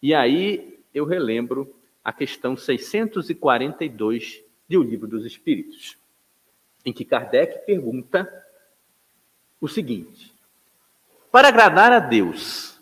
[0.02, 5.98] E aí eu relembro a questão 642 de O Livro dos Espíritos,
[6.86, 8.32] em que Kardec pergunta
[9.60, 10.34] o seguinte:
[11.32, 12.80] Para agradar a Deus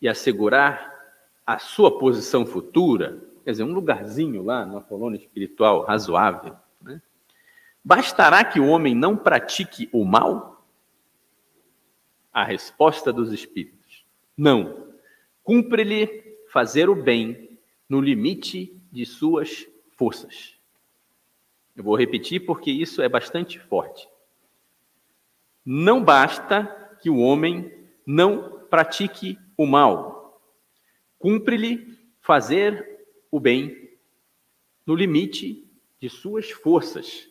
[0.00, 0.94] e assegurar
[1.46, 7.00] a sua posição futura, quer dizer, um lugarzinho lá na colônia espiritual razoável, né?
[7.82, 10.62] bastará que o homem não pratique o mal?
[12.30, 13.77] A resposta dos espíritos:
[14.38, 14.94] não.
[15.42, 17.58] Cumpre-lhe fazer o bem
[17.88, 19.66] no limite de suas
[19.96, 20.56] forças.
[21.74, 24.08] Eu vou repetir porque isso é bastante forte.
[25.64, 26.64] Não basta
[27.02, 27.72] que o homem
[28.06, 30.40] não pratique o mal.
[31.18, 33.90] Cumpre-lhe fazer o bem
[34.86, 35.68] no limite
[36.00, 37.28] de suas forças,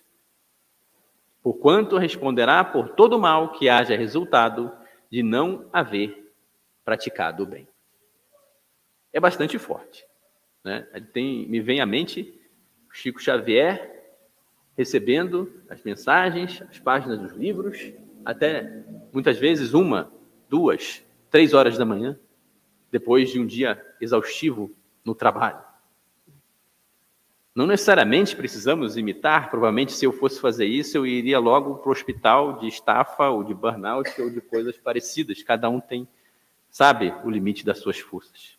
[1.41, 4.71] porquanto responderá por todo mal que haja resultado
[5.09, 6.26] de não haver
[6.88, 7.67] praticado o bem.
[9.11, 10.07] É bastante forte.
[10.63, 10.88] Né?
[11.11, 12.39] Tem, me vem à mente
[12.93, 14.15] Chico Xavier
[14.77, 17.91] recebendo as mensagens, as páginas dos livros,
[18.23, 20.09] até muitas vezes uma,
[20.47, 22.17] duas, três horas da manhã,
[22.89, 24.73] depois de um dia exaustivo
[25.03, 25.61] no trabalho.
[27.53, 31.91] Não necessariamente precisamos imitar, provavelmente se eu fosse fazer isso, eu iria logo para o
[31.91, 35.43] hospital de estafa ou de burnout ou de coisas parecidas.
[35.43, 36.07] Cada um tem,
[36.78, 38.55] sabe, o limite das suas forças.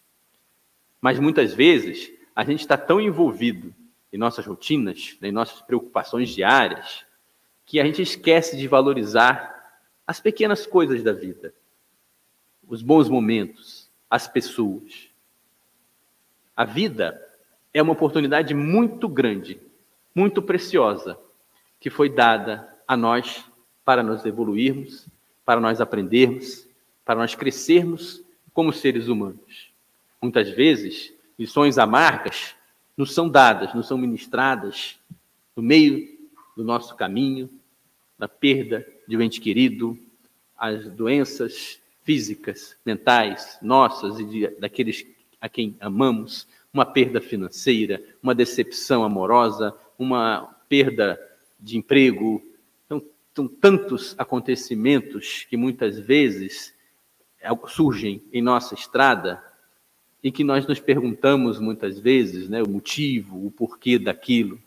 [1.00, 3.72] Mas muitas vezes a gente está tão envolvido
[4.12, 7.06] em nossas rotinas, em nossas preocupações diárias,
[7.64, 11.54] que a gente esquece de valorizar as pequenas coisas da vida,
[12.66, 15.08] os bons momentos, as pessoas.
[16.56, 17.24] A vida
[17.72, 19.60] é uma oportunidade muito grande,
[20.12, 21.16] muito preciosa,
[21.78, 23.44] que foi dada a nós
[23.84, 25.06] para nos evoluirmos,
[25.44, 26.67] para nós aprendermos,
[27.08, 29.72] para nós crescermos como seres humanos.
[30.20, 32.54] Muitas vezes, lições amargas
[32.98, 34.98] nos são dadas, nos são ministradas
[35.56, 36.06] no meio
[36.54, 37.48] do nosso caminho,
[38.18, 39.98] na perda de um ente querido,
[40.54, 45.06] as doenças físicas, mentais, nossas e de, daqueles
[45.40, 51.18] a quem amamos, uma perda financeira, uma decepção amorosa, uma perda
[51.58, 52.42] de emprego.
[52.84, 53.02] Então,
[53.34, 56.76] são tantos acontecimentos que muitas vezes
[57.68, 59.42] surgem em nossa estrada
[60.22, 64.58] e que nós nos perguntamos muitas vezes né, o motivo, o porquê daquilo,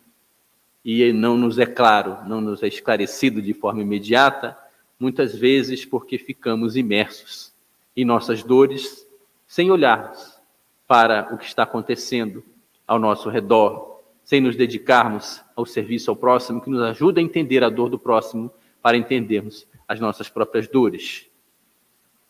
[0.84, 4.58] e não nos é claro, não nos é esclarecido de forma imediata,
[5.00, 7.52] muitas vezes porque ficamos imersos
[7.96, 9.06] em nossas dores
[9.48, 10.40] sem olharmos
[10.88, 12.44] para o que está acontecendo
[12.88, 17.64] ao nosso redor, sem nos dedicarmos ao serviço ao próximo, que nos ajuda a entender
[17.64, 18.52] a dor do próximo
[18.82, 21.31] para entendermos as nossas próprias dores.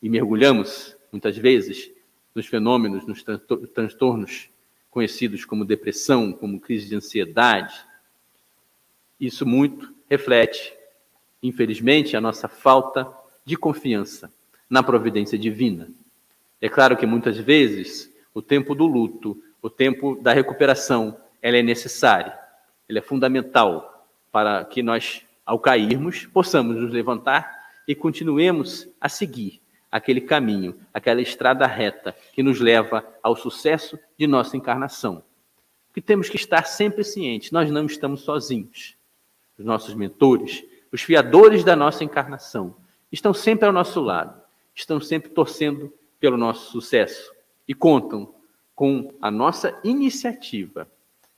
[0.02, 1.92] E mergulhamos, muitas vezes,
[2.34, 3.24] nos fenômenos, nos
[3.74, 4.50] transtornos
[4.90, 7.74] conhecidos como depressão, como crise de ansiedade.
[9.20, 10.74] Isso muito reflete,
[11.42, 13.08] infelizmente, a nossa falta
[13.46, 14.32] de confiança
[14.70, 15.90] na providência divina.
[16.60, 21.64] É claro que muitas vezes o tempo do luto, o tempo da recuperação, ela é
[21.64, 22.38] necessária,
[22.88, 29.62] ela é fundamental para que nós, ao cairmos, possamos nos levantar e continuemos a seguir
[29.92, 35.24] aquele caminho, aquela estrada reta que nos leva ao sucesso de nossa encarnação.
[35.94, 38.96] Que temos que estar sempre cientes, nós não estamos sozinhos.
[39.58, 42.76] Os nossos mentores, os fiadores da nossa encarnação,
[43.12, 44.42] estão sempre ao nosso lado,
[44.74, 47.34] estão sempre torcendo pelo nosso sucesso
[47.68, 48.34] e contam
[48.74, 50.88] com a nossa iniciativa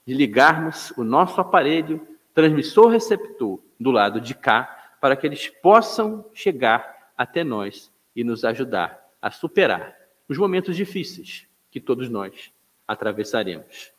[0.06, 7.12] de ligarmos o nosso aparelho transmissor-receptor do lado de cá para que eles possam chegar
[7.16, 9.96] até nós e nos ajudar a superar
[10.28, 12.52] os momentos difíceis que todos nós
[12.86, 13.92] atravessaremos.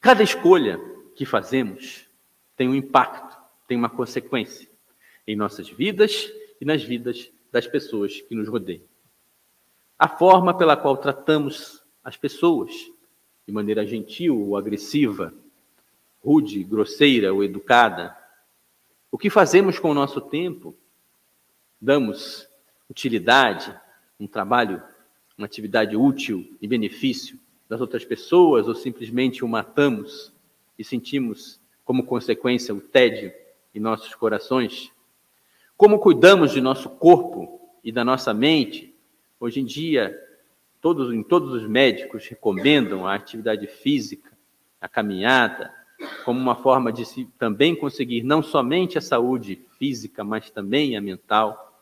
[0.00, 0.78] Cada escolha
[1.14, 2.08] que fazemos
[2.56, 4.68] tem um impacto, tem uma consequência
[5.26, 6.30] em nossas vidas
[6.60, 8.84] e nas vidas das pessoas que nos rodeiam.
[9.98, 12.72] A forma pela qual tratamos as pessoas,
[13.46, 15.32] de maneira gentil ou agressiva,
[16.22, 18.16] rude, grosseira ou educada,
[19.10, 20.76] o que fazemos com o nosso tempo,
[21.84, 22.48] damos
[22.88, 23.78] utilidade,
[24.18, 24.82] um trabalho,
[25.36, 30.32] uma atividade útil e benefício das outras pessoas ou simplesmente o matamos
[30.78, 33.30] e sentimos como consequência o tédio
[33.74, 34.90] em nossos corações?
[35.76, 38.94] Como cuidamos de nosso corpo e da nossa mente?
[39.38, 40.18] Hoje em dia,
[40.80, 44.32] todos, em todos os médicos recomendam a atividade física,
[44.80, 45.70] a caminhada,
[46.24, 51.00] como uma forma de se também conseguir não somente a saúde física, mas também a
[51.00, 51.73] mental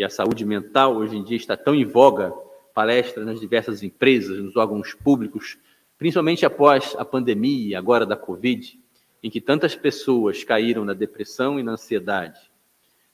[0.00, 2.32] e a saúde mental hoje em dia está tão em voga,
[2.72, 5.58] palestras nas diversas empresas, nos órgãos públicos,
[5.98, 8.80] principalmente após a pandemia, agora da Covid,
[9.22, 12.40] em que tantas pessoas caíram na depressão e na ansiedade.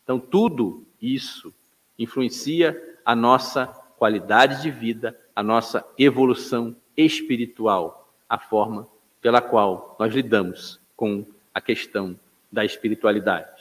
[0.04, 1.52] Então, tudo isso
[1.98, 3.66] influencia a nossa
[3.98, 8.86] qualidade de vida, a nossa evolução espiritual, a forma
[9.20, 12.16] pela qual nós lidamos com a questão
[12.52, 13.55] da espiritualidade.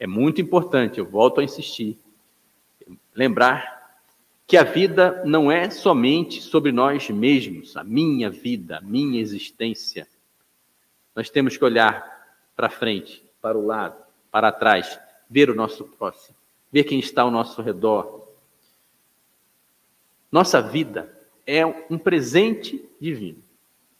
[0.00, 1.98] É muito importante, eu volto a insistir,
[3.14, 4.00] lembrar
[4.46, 10.08] que a vida não é somente sobre nós mesmos, a minha vida, a minha existência.
[11.14, 12.02] Nós temos que olhar
[12.56, 14.98] para frente, para o lado, para trás,
[15.28, 16.34] ver o nosso próximo,
[16.72, 18.26] ver quem está ao nosso redor.
[20.32, 21.14] Nossa vida
[21.46, 23.42] é um presente divino,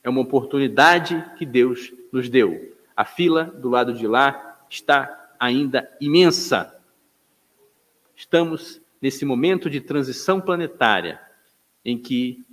[0.03, 2.75] é uma oportunidade que Deus nos deu.
[2.97, 6.79] A fila do lado de lá está ainda imensa.
[8.15, 11.19] Estamos nesse momento de transição planetária
[11.83, 12.45] em que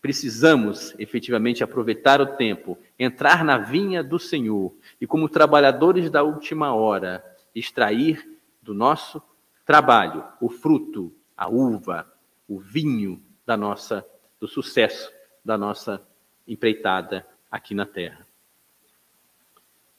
[0.00, 6.74] precisamos efetivamente aproveitar o tempo, entrar na vinha do Senhor e, como trabalhadores da última
[6.74, 7.22] hora,
[7.54, 8.26] extrair
[8.62, 9.22] do nosso
[9.66, 12.10] trabalho o fruto, a uva,
[12.48, 14.04] o vinho da nossa
[14.40, 15.12] do sucesso
[15.44, 16.02] da nossa
[16.48, 18.26] empreitada aqui na terra.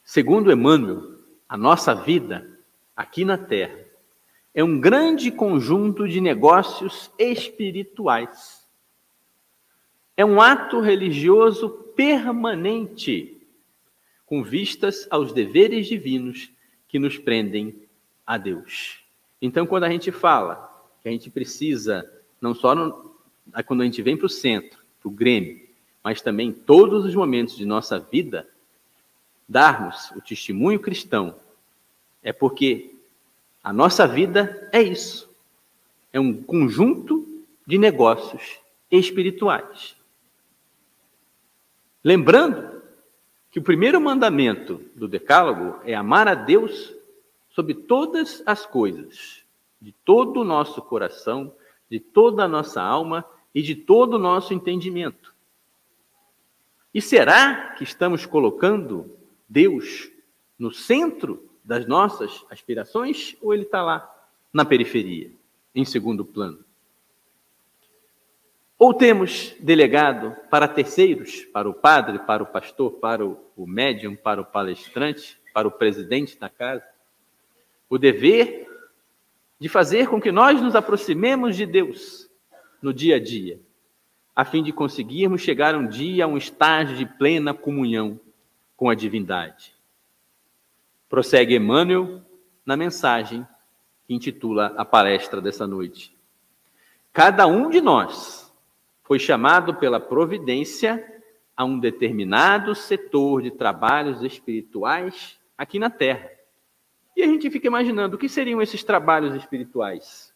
[0.03, 1.12] Segundo Emmanuel,
[1.47, 2.59] a nossa vida
[2.95, 3.83] aqui na Terra
[4.53, 8.67] é um grande conjunto de negócios espirituais.
[10.15, 13.41] É um ato religioso permanente,
[14.25, 16.51] com vistas aos deveres divinos
[16.87, 17.75] que nos prendem
[18.25, 18.99] a Deus.
[19.41, 20.71] Então, quando a gente fala
[21.01, 23.15] que a gente precisa, não só no,
[23.65, 25.61] quando a gente vem para o centro, para o Grêmio,
[26.03, 28.47] mas também em todos os momentos de nossa vida,
[29.47, 31.35] darmos o testemunho cristão
[32.21, 32.95] é porque
[33.63, 35.29] a nossa vida é isso.
[36.11, 37.27] É um conjunto
[37.65, 39.95] de negócios espirituais.
[42.03, 42.81] Lembrando
[43.49, 46.93] que o primeiro mandamento do Decálogo é amar a Deus
[47.49, 49.43] sobre todas as coisas,
[49.79, 51.53] de todo o nosso coração,
[51.89, 53.23] de toda a nossa alma
[53.53, 55.33] e de todo o nosso entendimento.
[56.93, 59.17] E será que estamos colocando
[59.53, 60.09] Deus
[60.57, 64.11] no centro das nossas aspirações ou ele está lá
[64.51, 65.31] na periferia,
[65.75, 66.65] em segundo plano?
[68.79, 74.41] Ou temos delegado para terceiros, para o padre, para o pastor, para o, médium, para
[74.41, 76.83] o palestrante, para o presidente da casa,
[77.87, 78.67] o dever
[79.59, 82.27] de fazer com que nós nos aproximemos de Deus
[82.81, 83.61] no dia a dia,
[84.35, 88.19] a fim de conseguirmos chegar um dia a um estágio de plena comunhão
[88.75, 89.73] com a divindade.
[91.09, 92.21] Prossegue Emmanuel
[92.65, 93.45] na mensagem
[94.07, 96.15] que intitula a palestra dessa noite.
[97.11, 98.51] Cada um de nós
[99.03, 101.21] foi chamado pela providência
[101.55, 106.31] a um determinado setor de trabalhos espirituais aqui na Terra.
[107.15, 110.33] E a gente fica imaginando o que seriam esses trabalhos espirituais.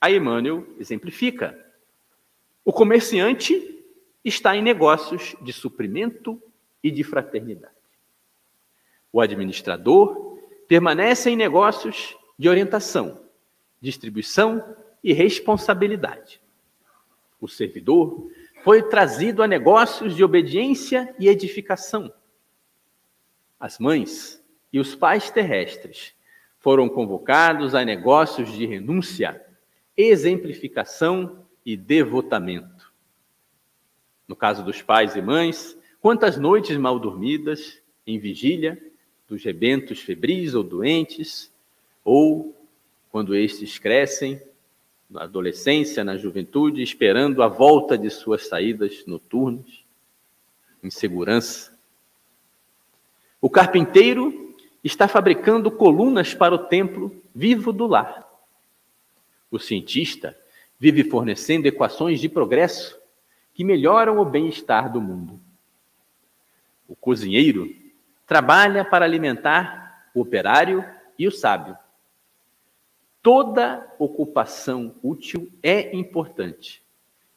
[0.00, 1.58] A Emmanuel exemplifica.
[2.64, 3.84] O comerciante
[4.24, 6.40] está em negócios de suprimento
[6.82, 7.74] e de fraternidade.
[9.12, 13.20] O administrador permanece em negócios de orientação,
[13.80, 16.40] distribuição e responsabilidade.
[17.40, 18.30] O servidor
[18.62, 22.12] foi trazido a negócios de obediência e edificação.
[23.58, 26.14] As mães e os pais terrestres
[26.58, 29.44] foram convocados a negócios de renúncia,
[29.96, 32.92] exemplificação e devotamento.
[34.28, 38.82] No caso dos pais e mães, quantas noites mal dormidas em vigília
[39.28, 41.52] dos rebentos febris ou doentes,
[42.04, 42.56] ou
[43.10, 44.40] quando estes crescem
[45.08, 49.84] na adolescência, na juventude, esperando a volta de suas saídas noturnas,
[50.82, 51.76] em segurança.
[53.40, 58.26] O carpinteiro está fabricando colunas para o templo vivo do lar.
[59.50, 60.36] O cientista
[60.78, 62.98] vive fornecendo equações de progresso
[63.52, 65.40] que melhoram o bem-estar do mundo.
[66.90, 67.72] O cozinheiro
[68.26, 70.84] trabalha para alimentar o operário
[71.16, 71.78] e o sábio.
[73.22, 76.82] Toda ocupação útil é importante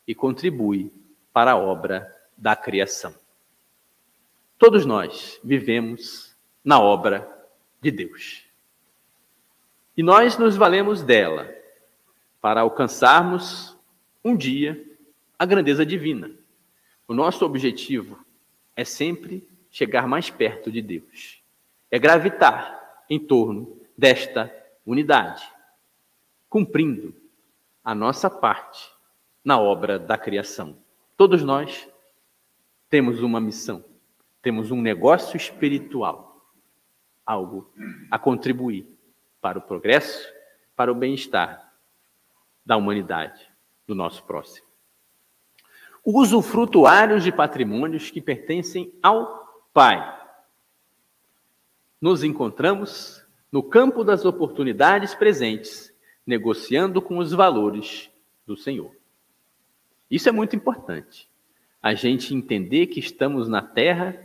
[0.08, 0.92] e contribui
[1.32, 3.14] para a obra da criação.
[4.58, 6.36] Todos nós vivemos
[6.66, 7.30] na obra
[7.80, 8.48] de Deus.
[9.96, 11.48] E nós nos valemos dela
[12.42, 13.78] para alcançarmos
[14.26, 14.84] um dia
[15.38, 16.32] a grandeza divina.
[17.08, 18.18] O nosso objetivo
[18.76, 21.42] é sempre chegar mais perto de Deus,
[21.90, 24.54] é gravitar em torno desta
[24.86, 25.54] unidade
[26.54, 27.16] cumprindo
[27.84, 28.88] a nossa parte
[29.44, 30.78] na obra da criação.
[31.18, 31.90] Todos nós
[32.88, 33.84] temos uma missão,
[34.40, 36.46] temos um negócio espiritual,
[37.26, 37.74] algo
[38.12, 38.88] a contribuir
[39.42, 40.32] para o progresso,
[40.76, 41.74] para o bem-estar
[42.64, 43.50] da humanidade,
[43.88, 44.68] do nosso próximo.
[46.06, 50.22] Usufrutuários de patrimônios que pertencem ao Pai.
[52.02, 55.94] Nos encontramos no campo das oportunidades presentes
[56.26, 58.10] negociando com os valores
[58.46, 58.92] do Senhor.
[60.12, 61.30] Isso é muito importante.
[61.82, 64.18] A gente entender que estamos na terra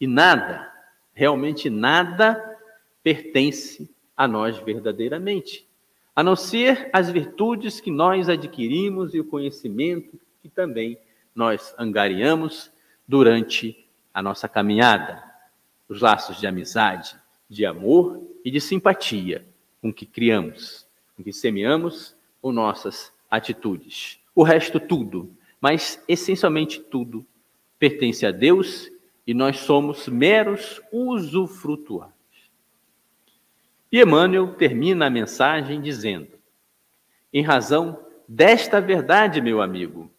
[0.00, 0.72] e nada,
[1.12, 2.58] realmente nada,
[3.02, 5.66] pertence a nós verdadeiramente,
[6.14, 10.98] a não ser as virtudes que nós adquirimos e o conhecimento que também
[11.40, 12.70] nós angariamos
[13.08, 15.24] durante a nossa caminhada,
[15.88, 17.16] os laços de amizade,
[17.48, 19.46] de amor e de simpatia
[19.80, 20.86] com que criamos
[21.18, 24.20] em que semeamos ou nossas atitudes.
[24.34, 27.24] O resto, tudo, mas essencialmente tudo,
[27.78, 28.90] pertence a Deus
[29.26, 32.12] e nós somos meros usufrutuários.
[33.90, 36.38] E Emmanuel termina a mensagem dizendo:
[37.32, 40.10] em razão desta verdade, meu amigo,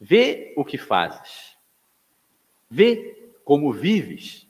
[0.00, 1.56] vê o que fazes,
[2.68, 4.46] vê como vives,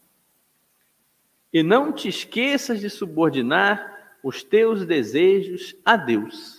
[1.52, 6.58] e não te esqueças de subordinar os teus desejos a Deus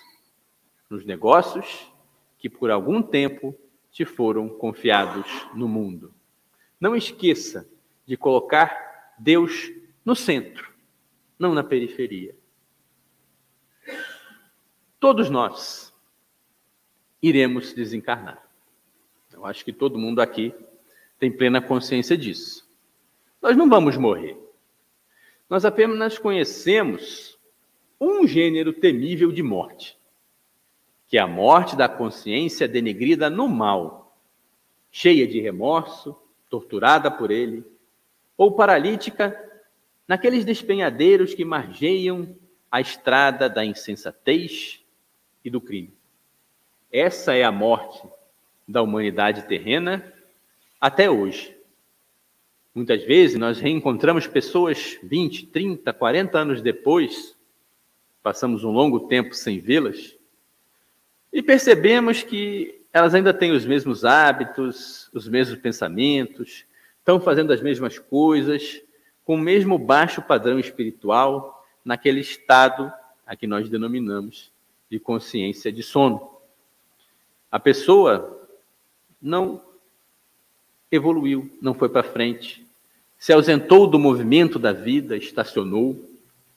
[0.90, 1.92] nos negócios
[2.38, 3.56] que por algum tempo
[3.92, 6.14] te foram confiados no mundo.
[6.80, 7.70] Não esqueça
[8.06, 9.72] de colocar Deus
[10.06, 10.74] no centro,
[11.38, 12.36] não na periferia.
[15.00, 15.94] Todos nós
[17.22, 18.47] iremos desencarnar.
[19.38, 20.52] Eu acho que todo mundo aqui
[21.20, 22.68] tem plena consciência disso.
[23.40, 24.36] Nós não vamos morrer.
[25.48, 27.38] Nós apenas conhecemos
[28.02, 29.96] um gênero temível de morte,
[31.08, 34.18] que é a morte da consciência denegrida no mal,
[34.90, 36.20] cheia de remorso,
[36.50, 37.64] torturada por ele,
[38.36, 39.40] ou paralítica
[40.08, 42.36] naqueles despenhadeiros que margeiam
[42.72, 44.84] a estrada da insensatez
[45.46, 45.94] e do crime.
[46.92, 48.17] Essa é a morte
[48.68, 50.14] da humanidade terrena
[50.80, 51.56] até hoje.
[52.76, 57.36] Muitas vezes nós reencontramos pessoas 20, 30, 40 anos depois
[58.28, 60.14] passamos um longo tempo sem vê-las,
[61.32, 66.66] e percebemos que elas ainda têm os mesmos hábitos, os mesmos pensamentos,
[67.00, 68.82] estão fazendo as mesmas coisas,
[69.24, 72.92] com o mesmo baixo padrão espiritual, naquele estado
[73.26, 74.52] a que nós denominamos
[74.90, 76.30] de consciência de sono.
[77.50, 78.37] A pessoa
[79.22, 79.62] não
[80.92, 82.66] evoluiu, não foi para frente,
[83.18, 86.00] se ausentou do movimento da vida, estacionou.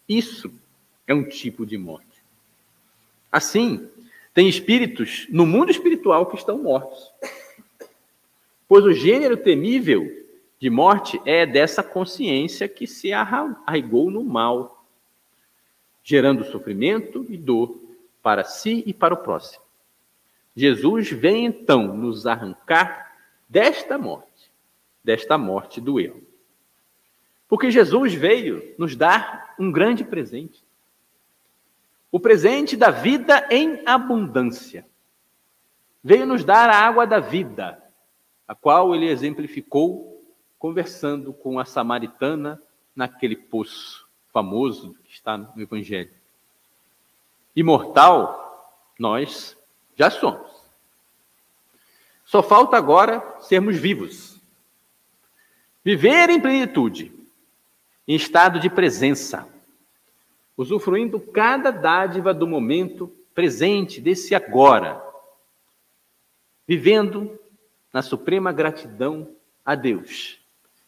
[0.08, 0.52] Isso
[1.06, 2.06] é um tipo de morte.
[3.32, 3.88] Assim,
[4.34, 7.10] tem espíritos no mundo espiritual que estão mortos.
[8.68, 10.06] Pois o gênero temível
[10.60, 14.84] de morte é dessa consciência que se arraigou no mal,
[16.04, 17.76] gerando sofrimento e dor
[18.22, 19.62] para si e para o próximo.
[20.60, 23.16] Jesus vem então nos arrancar
[23.48, 24.52] desta morte,
[25.02, 26.22] desta morte do eu.
[27.48, 30.62] Porque Jesus veio nos dar um grande presente.
[32.12, 34.86] O presente da vida em abundância.
[36.04, 37.82] Veio nos dar a água da vida,
[38.46, 40.22] a qual ele exemplificou
[40.58, 42.60] conversando com a samaritana
[42.94, 46.12] naquele poço famoso que está no Evangelho.
[47.56, 49.56] Imortal, nós
[49.96, 50.49] já somos.
[52.30, 54.40] Só falta agora sermos vivos.
[55.84, 57.12] Viver em plenitude,
[58.06, 59.48] em estado de presença,
[60.56, 65.04] usufruindo cada dádiva do momento presente, desse agora,
[66.68, 67.36] vivendo
[67.92, 70.38] na suprema gratidão a Deus,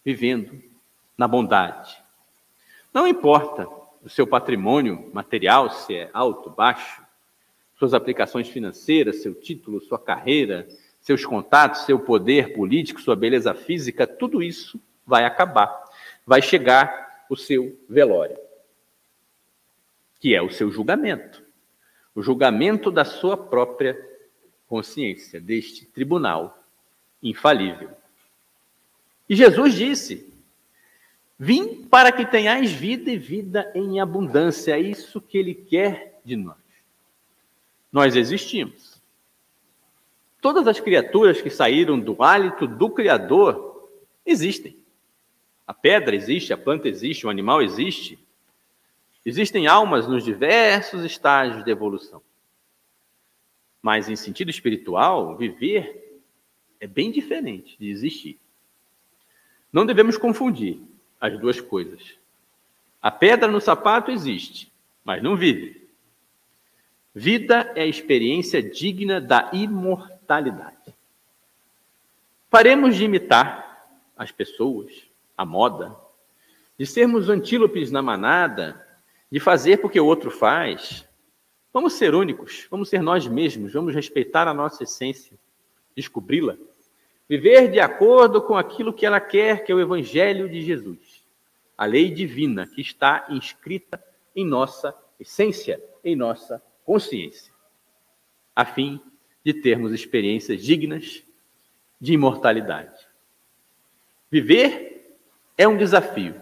[0.04, 0.62] vivendo
[1.18, 2.00] na bondade.
[2.94, 3.66] Não importa
[4.00, 7.02] o seu patrimônio material, se é alto, baixo,
[7.76, 10.68] suas aplicações financeiras, seu título, sua carreira,
[11.02, 15.84] seus contatos, seu poder político, sua beleza física, tudo isso vai acabar.
[16.26, 18.38] Vai chegar o seu velório
[20.22, 21.42] que é o seu julgamento.
[22.14, 23.98] O julgamento da sua própria
[24.68, 26.62] consciência, deste tribunal
[27.20, 27.90] infalível.
[29.28, 30.32] E Jesus disse:
[31.36, 34.76] Vim para que tenhais vida e vida em abundância.
[34.76, 36.56] É isso que ele quer de nós.
[37.90, 38.91] Nós existimos.
[40.42, 43.88] Todas as criaturas que saíram do hálito do Criador
[44.26, 44.76] existem.
[45.66, 48.18] A pedra existe, a planta existe, o animal existe,
[49.24, 52.20] Existem almas nos diversos estágios de evolução.
[53.80, 56.20] Mas, em sentido espiritual, viver
[56.80, 58.38] é bem diferente de existir.
[59.72, 60.80] Não devemos confundir
[61.20, 62.16] as duas coisas.
[63.00, 64.72] A pedra no sapato existe,
[65.04, 65.88] mas não vive.
[67.14, 70.11] Vida é a experiência digna da imortalidade.
[72.48, 75.96] Paremos de imitar as pessoas, a moda,
[76.78, 78.86] de sermos antílopes na manada
[79.30, 81.08] de fazer porque o outro faz.
[81.72, 85.38] Vamos ser únicos, vamos ser nós mesmos, vamos respeitar a nossa essência,
[85.96, 86.56] descobri-la,
[87.26, 91.24] viver de acordo com aquilo que ela quer, que é o Evangelho de Jesus,
[91.78, 94.04] a lei divina que está inscrita
[94.36, 97.54] em nossa essência, em nossa consciência,
[98.54, 99.00] a fim
[99.44, 101.22] de termos experiências dignas
[102.00, 102.94] de imortalidade.
[104.30, 105.16] Viver
[105.56, 106.34] é um desafio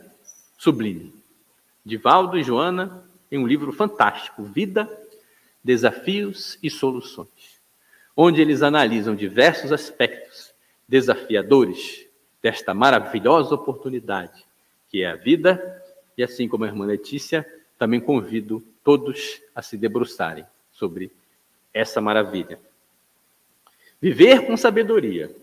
[0.56, 1.12] sublime
[1.84, 4.88] Divaldo e Joana, em um livro fantástico, Vida,
[5.64, 7.60] Desafios e Soluções,
[8.16, 10.52] onde eles analisam diversos aspectos
[10.86, 12.06] desafiadores
[12.42, 14.44] desta maravilhosa oportunidade
[14.90, 15.82] que é a vida,
[16.18, 17.46] e assim como a irmã Letícia,
[17.78, 21.12] também convido todos a se debruçarem sobre
[21.72, 22.58] essa maravilha.
[24.00, 25.36] Viver com sabedoria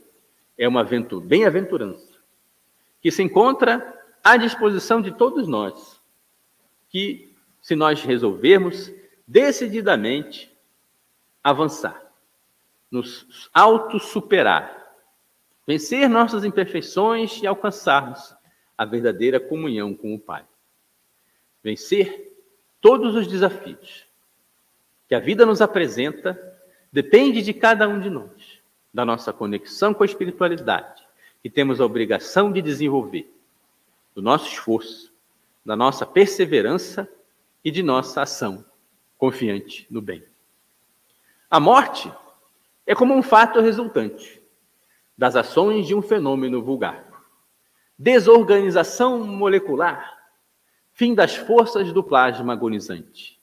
[0.57, 2.17] é uma bem-aventurança
[3.01, 6.01] que se encontra à disposição de todos nós
[6.89, 8.91] que, se nós resolvermos
[9.27, 10.51] decididamente
[11.43, 12.01] avançar,
[12.89, 14.95] nos auto-superar,
[15.65, 18.35] vencer nossas imperfeições e alcançarmos
[18.77, 20.45] a verdadeira comunhão com o Pai.
[21.63, 22.33] Vencer
[22.79, 24.07] todos os desafios
[25.07, 26.37] que a vida nos apresenta
[26.91, 28.31] depende de cada um de nós,
[28.97, 31.03] da nossa conexão com a espiritualidade,
[31.43, 33.31] que temos a obrigação de desenvolver,
[34.15, 35.13] do nosso esforço,
[35.63, 37.07] da nossa perseverança
[37.63, 38.65] e de nossa ação
[39.15, 40.23] confiante no bem.
[41.47, 42.11] A morte
[42.87, 44.41] é como um fato resultante
[45.15, 47.05] das ações de um fenômeno vulgar.
[47.99, 50.17] Desorganização molecular,
[50.91, 53.39] fim das forças do plasma agonizante.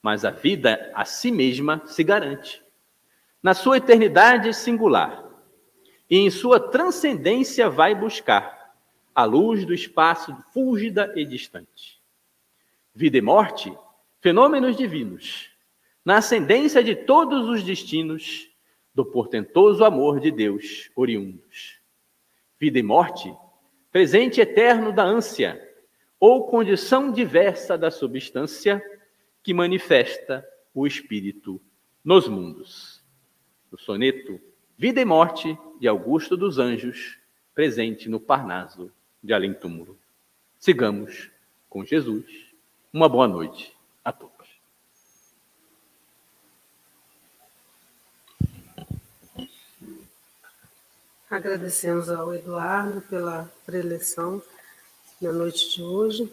[0.00, 2.62] Mas a vida a si mesma se garante,
[3.42, 5.24] na sua eternidade singular,
[6.08, 8.74] e em sua transcendência vai buscar
[9.14, 12.00] a luz do espaço fúlgida e distante.
[12.94, 13.72] Vida e morte,
[14.20, 15.50] fenômenos divinos,
[16.04, 18.50] na ascendência de todos os destinos
[18.94, 21.78] do portentoso amor de Deus oriundos.
[22.58, 23.32] Vida e morte,
[23.92, 25.68] presente eterno da ânsia,
[26.18, 28.82] ou condição diversa da substância
[29.42, 31.60] que manifesta o espírito
[32.04, 32.89] nos mundos.
[33.70, 34.40] No soneto
[34.76, 37.18] Vida e Morte de Augusto dos Anjos,
[37.54, 38.90] presente no Parnaso
[39.22, 39.98] de Além Túmulo.
[40.58, 41.30] Sigamos
[41.68, 42.24] com Jesus.
[42.92, 44.34] Uma boa noite a todos.
[51.30, 54.42] Agradecemos ao Eduardo pela preleção
[55.20, 56.32] na noite de hoje.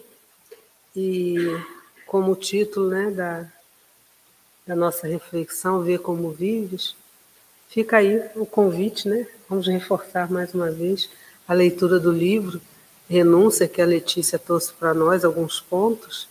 [0.96, 1.36] E
[2.04, 3.52] como título né, da,
[4.66, 6.96] da nossa reflexão, Ver Como Vives,
[7.68, 9.26] fica aí o convite, né?
[9.48, 11.08] Vamos reforçar mais uma vez
[11.46, 12.60] a leitura do livro
[13.08, 16.28] Renúncia, que a Letícia trouxe para nós alguns pontos.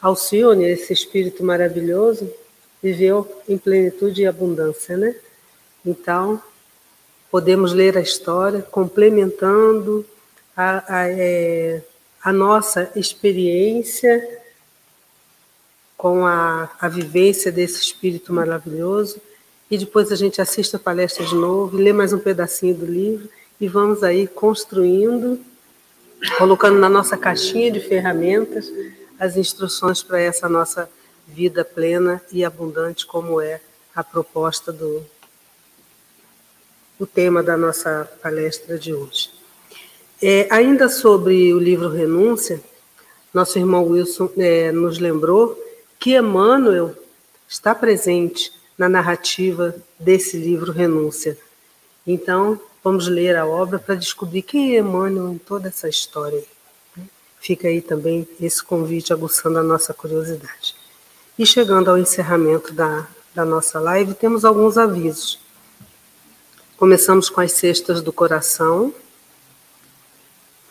[0.00, 2.28] Alcione, esse espírito maravilhoso,
[2.82, 5.14] viveu em plenitude e abundância, né?
[5.86, 6.42] Então,
[7.30, 10.04] podemos ler a história complementando
[10.56, 11.82] a, a, é,
[12.22, 14.40] a nossa experiência
[15.96, 19.20] com a, a vivência desse espírito maravilhoso
[19.72, 23.26] e depois a gente assiste a palestra de novo, lê mais um pedacinho do livro
[23.58, 25.40] e vamos aí construindo,
[26.36, 28.70] colocando na nossa caixinha de ferramentas
[29.18, 30.90] as instruções para essa nossa
[31.26, 33.62] vida plena e abundante, como é
[33.96, 35.06] a proposta do,
[36.98, 39.30] o tema da nossa palestra de hoje.
[40.20, 42.60] É, ainda sobre o livro Renúncia,
[43.32, 45.58] nosso irmão Wilson é, nos lembrou
[45.98, 46.94] que Emmanuel
[47.48, 48.52] está presente
[48.82, 51.38] na narrativa desse livro Renúncia.
[52.04, 56.42] Então, vamos ler a obra para descobrir quem é Emmanuel em toda essa história.
[57.38, 60.74] Fica aí também esse convite aguçando a nossa curiosidade.
[61.38, 65.38] E chegando ao encerramento da, da nossa live, temos alguns avisos.
[66.76, 68.92] Começamos com as cestas do coração.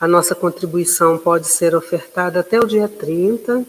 [0.02, 3.66] A nossa contribuição pode ser ofertada até o dia 30,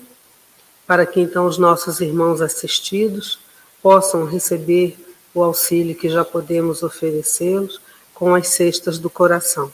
[0.84, 3.41] para que então os nossos irmãos assistidos
[3.82, 4.96] possam receber
[5.34, 7.80] o auxílio que já podemos oferecê-los
[8.14, 9.72] com as cestas do coração.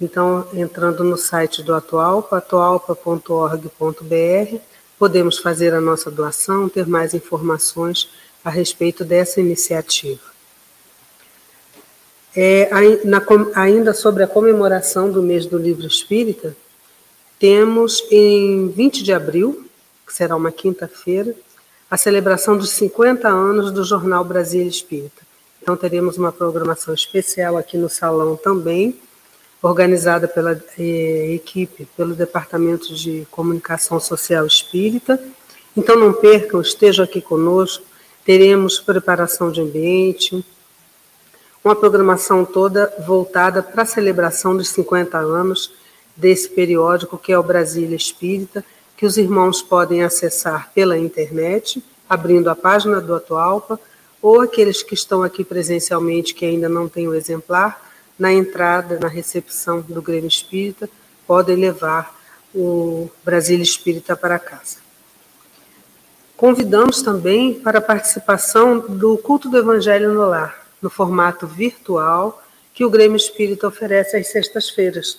[0.00, 4.56] Então, entrando no site do Atualpa, atualpa.org.br,
[4.98, 8.08] podemos fazer a nossa doação, ter mais informações
[8.44, 10.30] a respeito dessa iniciativa.
[12.34, 12.70] É,
[13.04, 13.22] na,
[13.54, 16.56] ainda sobre a comemoração do mês do livro espírita,
[17.38, 19.66] temos em 20 de abril,
[20.06, 21.34] que será uma quinta-feira,
[21.90, 25.22] a celebração dos 50 anos do Jornal Brasil Espírita.
[25.60, 28.96] Então, teremos uma programação especial aqui no salão também,
[29.60, 35.20] organizada pela eh, equipe, pelo Departamento de Comunicação Social Espírita.
[35.76, 37.84] Então, não percam, estejam aqui conosco.
[38.24, 40.44] Teremos preparação de ambiente,
[41.64, 45.72] uma programação toda voltada para a celebração dos 50 anos
[46.16, 48.64] desse periódico que é o Brasília Espírita,
[49.00, 53.80] que os irmãos podem acessar pela internet, abrindo a página do Atualpa,
[54.20, 57.82] ou aqueles que estão aqui presencialmente que ainda não têm o exemplar,
[58.18, 60.86] na entrada, na recepção do Grêmio Espírita,
[61.26, 62.14] podem levar
[62.54, 64.76] o Brasília Espírita para casa.
[66.36, 72.44] Convidamos também para a participação do culto do Evangelho no Lar, no formato virtual
[72.74, 75.18] que o Grêmio Espírita oferece às sextas-feiras.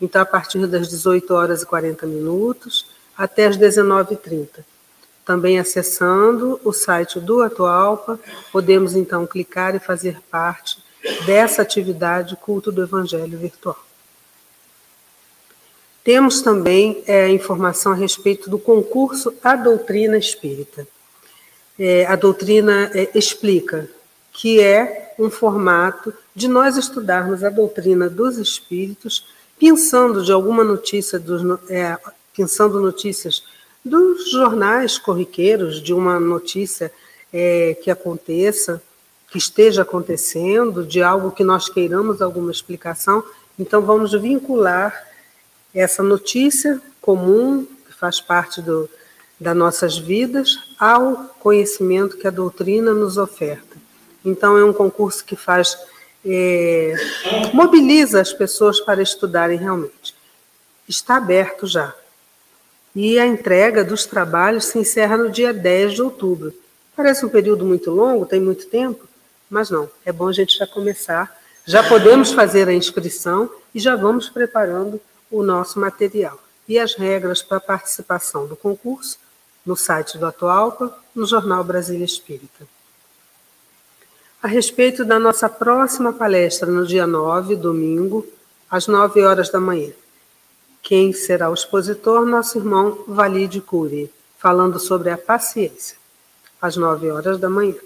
[0.00, 4.64] Então, a partir das 18 horas e 40 minutos até as 19h30.
[5.24, 8.18] Também acessando o site do Atualpa,
[8.50, 10.82] podemos então clicar e fazer parte
[11.24, 13.78] dessa atividade culto do Evangelho virtual.
[16.04, 20.86] Temos também é, informação a respeito do concurso A Doutrina Espírita.
[21.78, 23.88] É, a doutrina é, explica
[24.32, 29.26] que é um formato de nós estudarmos a doutrina dos espíritos,
[29.58, 31.96] pensando de alguma notícia, dos, é,
[32.36, 33.42] pensando notícias
[33.84, 36.92] dos jornais corriqueiros, de uma notícia
[37.32, 38.82] é, que aconteça,
[39.30, 43.24] que esteja acontecendo, de algo que nós queiramos alguma explicação.
[43.58, 45.08] Então, vamos vincular
[45.74, 48.88] essa notícia comum, que faz parte do,
[49.40, 53.76] das nossas vidas, ao conhecimento que a doutrina nos oferta.
[54.24, 55.76] Então, é um concurso que faz,
[56.24, 56.94] é,
[57.52, 60.14] mobiliza as pessoas para estudarem realmente.
[60.88, 61.94] Está aberto já.
[62.94, 66.52] E a entrega dos trabalhos se encerra no dia 10 de outubro.
[66.94, 69.08] Parece um período muito longo, tem muito tempo,
[69.48, 71.40] mas não, é bom a gente já começar.
[71.64, 75.00] Já podemos fazer a inscrição e já vamos preparando
[75.30, 76.38] o nosso material.
[76.68, 79.18] E as regras para a participação do concurso
[79.64, 82.66] no site do Atualpa, no Jornal Brasília Espírita
[84.42, 88.26] a respeito da nossa próxima palestra no dia 9, domingo,
[88.68, 89.92] às 9 horas da manhã.
[90.82, 92.26] Quem será o expositor?
[92.26, 95.96] Nosso irmão Valide Cury, falando sobre a paciência,
[96.60, 97.76] às 9 horas da manhã.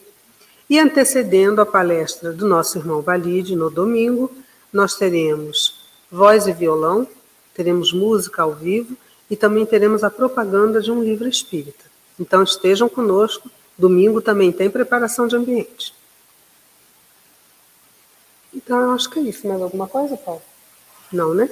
[0.69, 4.33] E antecedendo a palestra do nosso irmão Valide no domingo,
[4.73, 7.07] nós teremos voz e violão,
[7.53, 8.97] teremos música ao vivo
[9.31, 11.85] e também teremos a propaganda de um livro espírita.
[12.19, 13.51] Então estejam conosco.
[13.77, 15.95] Domingo também tem preparação de ambiente.
[18.55, 19.47] Então acho que é isso.
[19.47, 20.43] Mais alguma coisa, Paulo?
[21.13, 21.49] Não, né?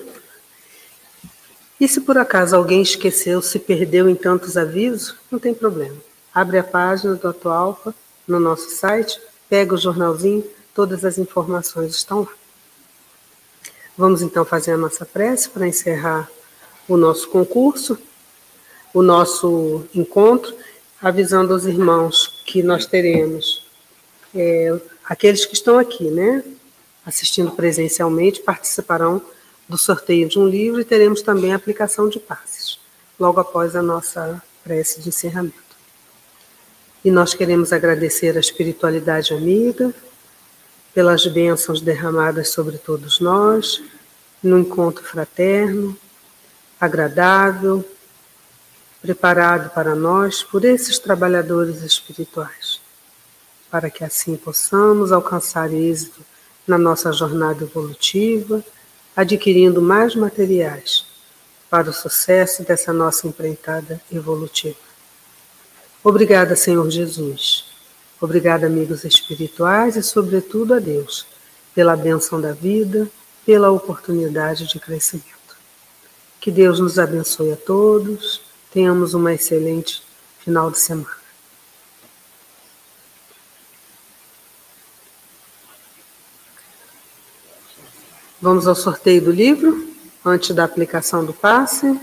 [1.80, 5.96] E se por acaso alguém esqueceu, se perdeu em tantos avisos, não tem problema.
[6.32, 7.94] Abre a página do Atualpa
[8.26, 10.44] no nosso site, pega o jornalzinho,
[10.74, 12.32] todas as informações estão lá.
[13.96, 16.28] Vamos então fazer a nossa prece para encerrar
[16.88, 17.98] o nosso concurso,
[18.92, 20.54] o nosso encontro,
[21.00, 23.64] avisando aos irmãos que nós teremos,
[24.34, 24.74] é,
[25.04, 26.42] aqueles que estão aqui, né,
[27.04, 29.22] assistindo presencialmente, participarão
[29.68, 32.78] do sorteio de um livro e teremos também a aplicação de passes,
[33.18, 35.64] logo após a nossa prece de encerramento.
[37.04, 39.92] E nós queremos agradecer a espiritualidade amiga
[40.94, 43.82] pelas bênçãos derramadas sobre todos nós,
[44.42, 45.96] no encontro fraterno,
[46.80, 47.84] agradável,
[49.02, 52.80] preparado para nós por esses trabalhadores espirituais,
[53.70, 56.22] para que assim possamos alcançar êxito
[56.66, 58.64] na nossa jornada evolutiva,
[59.16, 61.06] adquirindo mais materiais
[61.70, 64.76] para o sucesso dessa nossa empreitada evolutiva.
[66.02, 67.64] Obrigada, Senhor Jesus.
[68.20, 71.26] Obrigada, amigos espirituais e, sobretudo, a Deus,
[71.74, 73.08] pela benção da vida,
[73.44, 75.34] pela oportunidade de crescimento.
[76.40, 78.40] Que Deus nos abençoe a todos.
[78.72, 80.02] Tenhamos uma excelente
[80.40, 81.23] final de semana.
[88.44, 89.88] Vamos ao sorteio do livro,
[90.22, 91.98] antes da aplicação do passe.